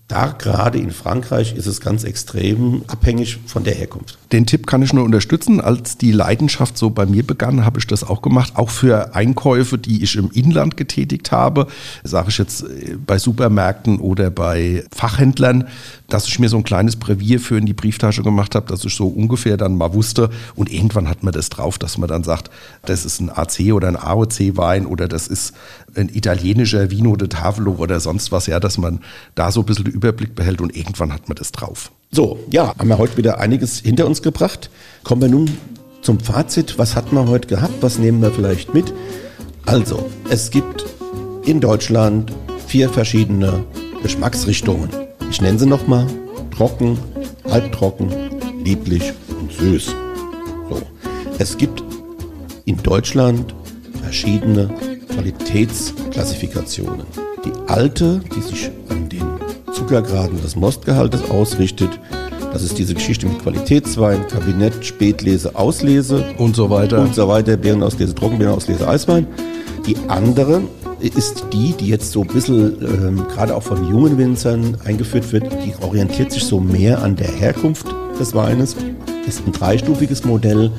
[0.08, 4.18] da gerade in Frankreich ist es ganz extrem abhängig von der Herkunft.
[4.32, 5.60] Den Tipp kann ich nur unterstützen.
[5.60, 8.52] Als die Leidenschaft so bei mir begann, habe ich das auch gemacht.
[8.54, 11.66] Auch für Einkäufe, die ich im Inland getätigt habe,
[12.04, 15.66] sage ich jetzt äh, bei Supermärkten oder bei Fachhändlern,
[16.08, 18.94] dass ich mir so ein kleines Brevier für in die Brieftasche gemacht habe, dass ich
[18.94, 20.30] so ungefähr dann mal wusste.
[20.54, 22.50] Und irgendwann hat man das drauf, dass man dann sagt,
[22.86, 25.54] das ist ein AC oder ein AOC-Wein oder das ist
[25.96, 29.00] ein italienischer Vino de Tavolo oder sonst was, ja, dass man
[29.34, 31.90] da so ein bisschen Überblick behält und irgendwann hat man das drauf.
[32.12, 34.68] So, ja, haben wir heute wieder einiges hinter uns gebracht.
[35.04, 35.48] Kommen wir nun
[36.02, 36.76] zum Fazit.
[36.76, 37.74] Was hat man heute gehabt?
[37.82, 38.92] Was nehmen wir vielleicht mit?
[39.64, 40.84] Also, es gibt
[41.44, 42.32] in Deutschland
[42.66, 43.64] vier verschiedene
[44.02, 44.90] Geschmacksrichtungen.
[45.30, 46.04] Ich nenne sie nochmal.
[46.50, 46.98] Trocken,
[47.48, 48.10] halbtrocken,
[48.64, 49.94] lieblich und süß.
[50.68, 50.82] So.
[51.38, 51.84] Es gibt
[52.64, 53.54] in Deutschland
[54.02, 54.68] verschiedene
[55.14, 57.06] Qualitätsklassifikationen.
[57.44, 59.29] Die alte, die sich an den
[59.80, 61.88] Zuckergraden des Mostgehaltes ausrichtet.
[62.52, 67.00] Das ist diese Geschichte mit Qualitätswein, Kabinett, Spätlese, Auslese und so weiter.
[67.00, 69.26] Und so weiter, Beerenauslese, Trockenbeerenauslese, Eiswein.
[69.86, 70.60] Die andere
[71.00, 75.50] ist die, die jetzt so ein bisschen ähm, gerade auch von jungen Winzern eingeführt wird.
[75.64, 77.86] Die orientiert sich so mehr an der Herkunft
[78.18, 78.76] des Weines.
[79.26, 80.70] Ist ein dreistufiges Modell,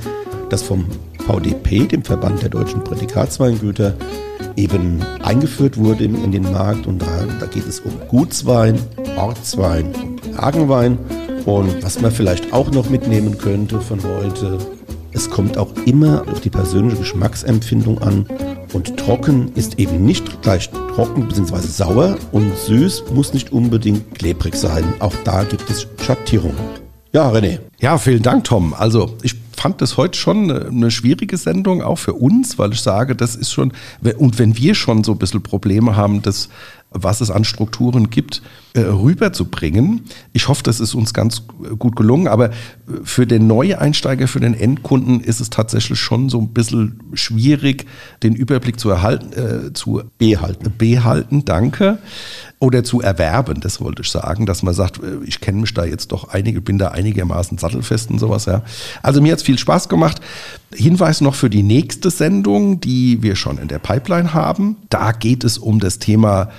[0.49, 0.86] das vom
[1.22, 3.95] VDP, dem Verband der deutschen Prädikatsweingüter,
[4.55, 6.88] eben eingeführt wurde in den Markt.
[6.88, 8.80] Und da, da geht es um Gutswein,
[9.17, 10.97] Ortswein und Lagenwein.
[11.45, 14.57] Und was man vielleicht auch noch mitnehmen könnte von heute,
[15.13, 18.26] es kommt auch immer auf die persönliche Geschmacksempfindung an.
[18.74, 21.67] Und trocken ist eben nicht gleich trocken bzw.
[21.67, 24.84] sauer und süß muss nicht unbedingt klebrig sein.
[24.99, 26.82] Auch da gibt es Schattierungen.
[27.11, 27.59] Ja, René.
[27.82, 28.74] Ja, vielen Dank, Tom.
[28.74, 33.16] Also ich fand das heute schon eine schwierige Sendung, auch für uns, weil ich sage,
[33.16, 33.74] das ist schon,
[34.18, 36.49] und wenn wir schon so ein bisschen Probleme haben, das,
[36.89, 40.01] was es an Strukturen gibt, äh, rüberzubringen.
[40.34, 41.43] Ich hoffe, das ist uns ganz
[41.78, 42.51] gut gelungen, aber
[43.03, 47.86] für den Neueinsteiger, für den Endkunden ist es tatsächlich schon so ein bisschen schwierig,
[48.24, 50.74] den Überblick zu erhalten, äh, zu behalten.
[50.78, 51.99] Behalten, danke
[52.61, 55.84] oder zu erwerben, das wollte ich sagen, dass man sagt, äh, ich kenne mich da
[55.84, 58.61] jetzt doch einige, bin da einigermaßen sattelfest und sowas, ja.
[59.01, 60.22] Also mir hat es viel Spaß gemacht.
[60.74, 64.78] Hinweis noch für die nächste Sendung, die wir schon in der Pipeline haben.
[64.89, 66.49] Da geht es um das Thema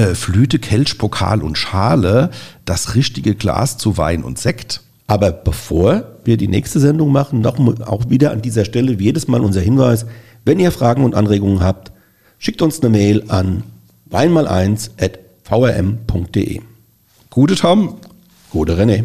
[0.00, 2.30] äh, Flüte, Kelch, Pokal und Schale,
[2.64, 4.80] das richtige Glas zu Wein und Sekt.
[5.06, 9.28] Aber bevor wir die nächste Sendung machen, noch auch wieder an dieser Stelle wie jedes
[9.28, 10.06] Mal unser Hinweis,
[10.44, 11.92] wenn ihr Fragen und Anregungen habt,
[12.38, 13.62] schickt uns eine Mail an
[14.10, 16.60] weinmal1 at vrm.de.
[17.28, 17.96] Gute Tom.
[18.50, 19.04] Gute René.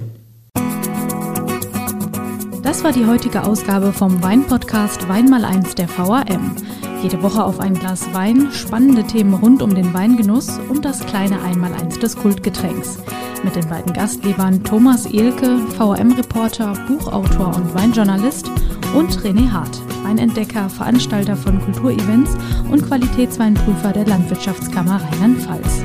[2.64, 6.56] Das war die heutige Ausgabe vom Weinpodcast Weinmal1 der VRM.
[7.02, 11.42] Jede Woche auf ein Glas Wein, spannende Themen rund um den Weingenuss und das kleine
[11.44, 12.98] Einmaleins des Kultgetränks.
[13.44, 18.50] Mit den beiden Gastgebern Thomas Ehlke, VRM-Reporter, Buchautor und Weinjournalist
[18.96, 22.36] und René Hart, Weinentdecker, Veranstalter von Kulturevents
[22.72, 25.85] und Qualitätsweinprüfer der Landwirtschaftskammer Rheinland-Pfalz.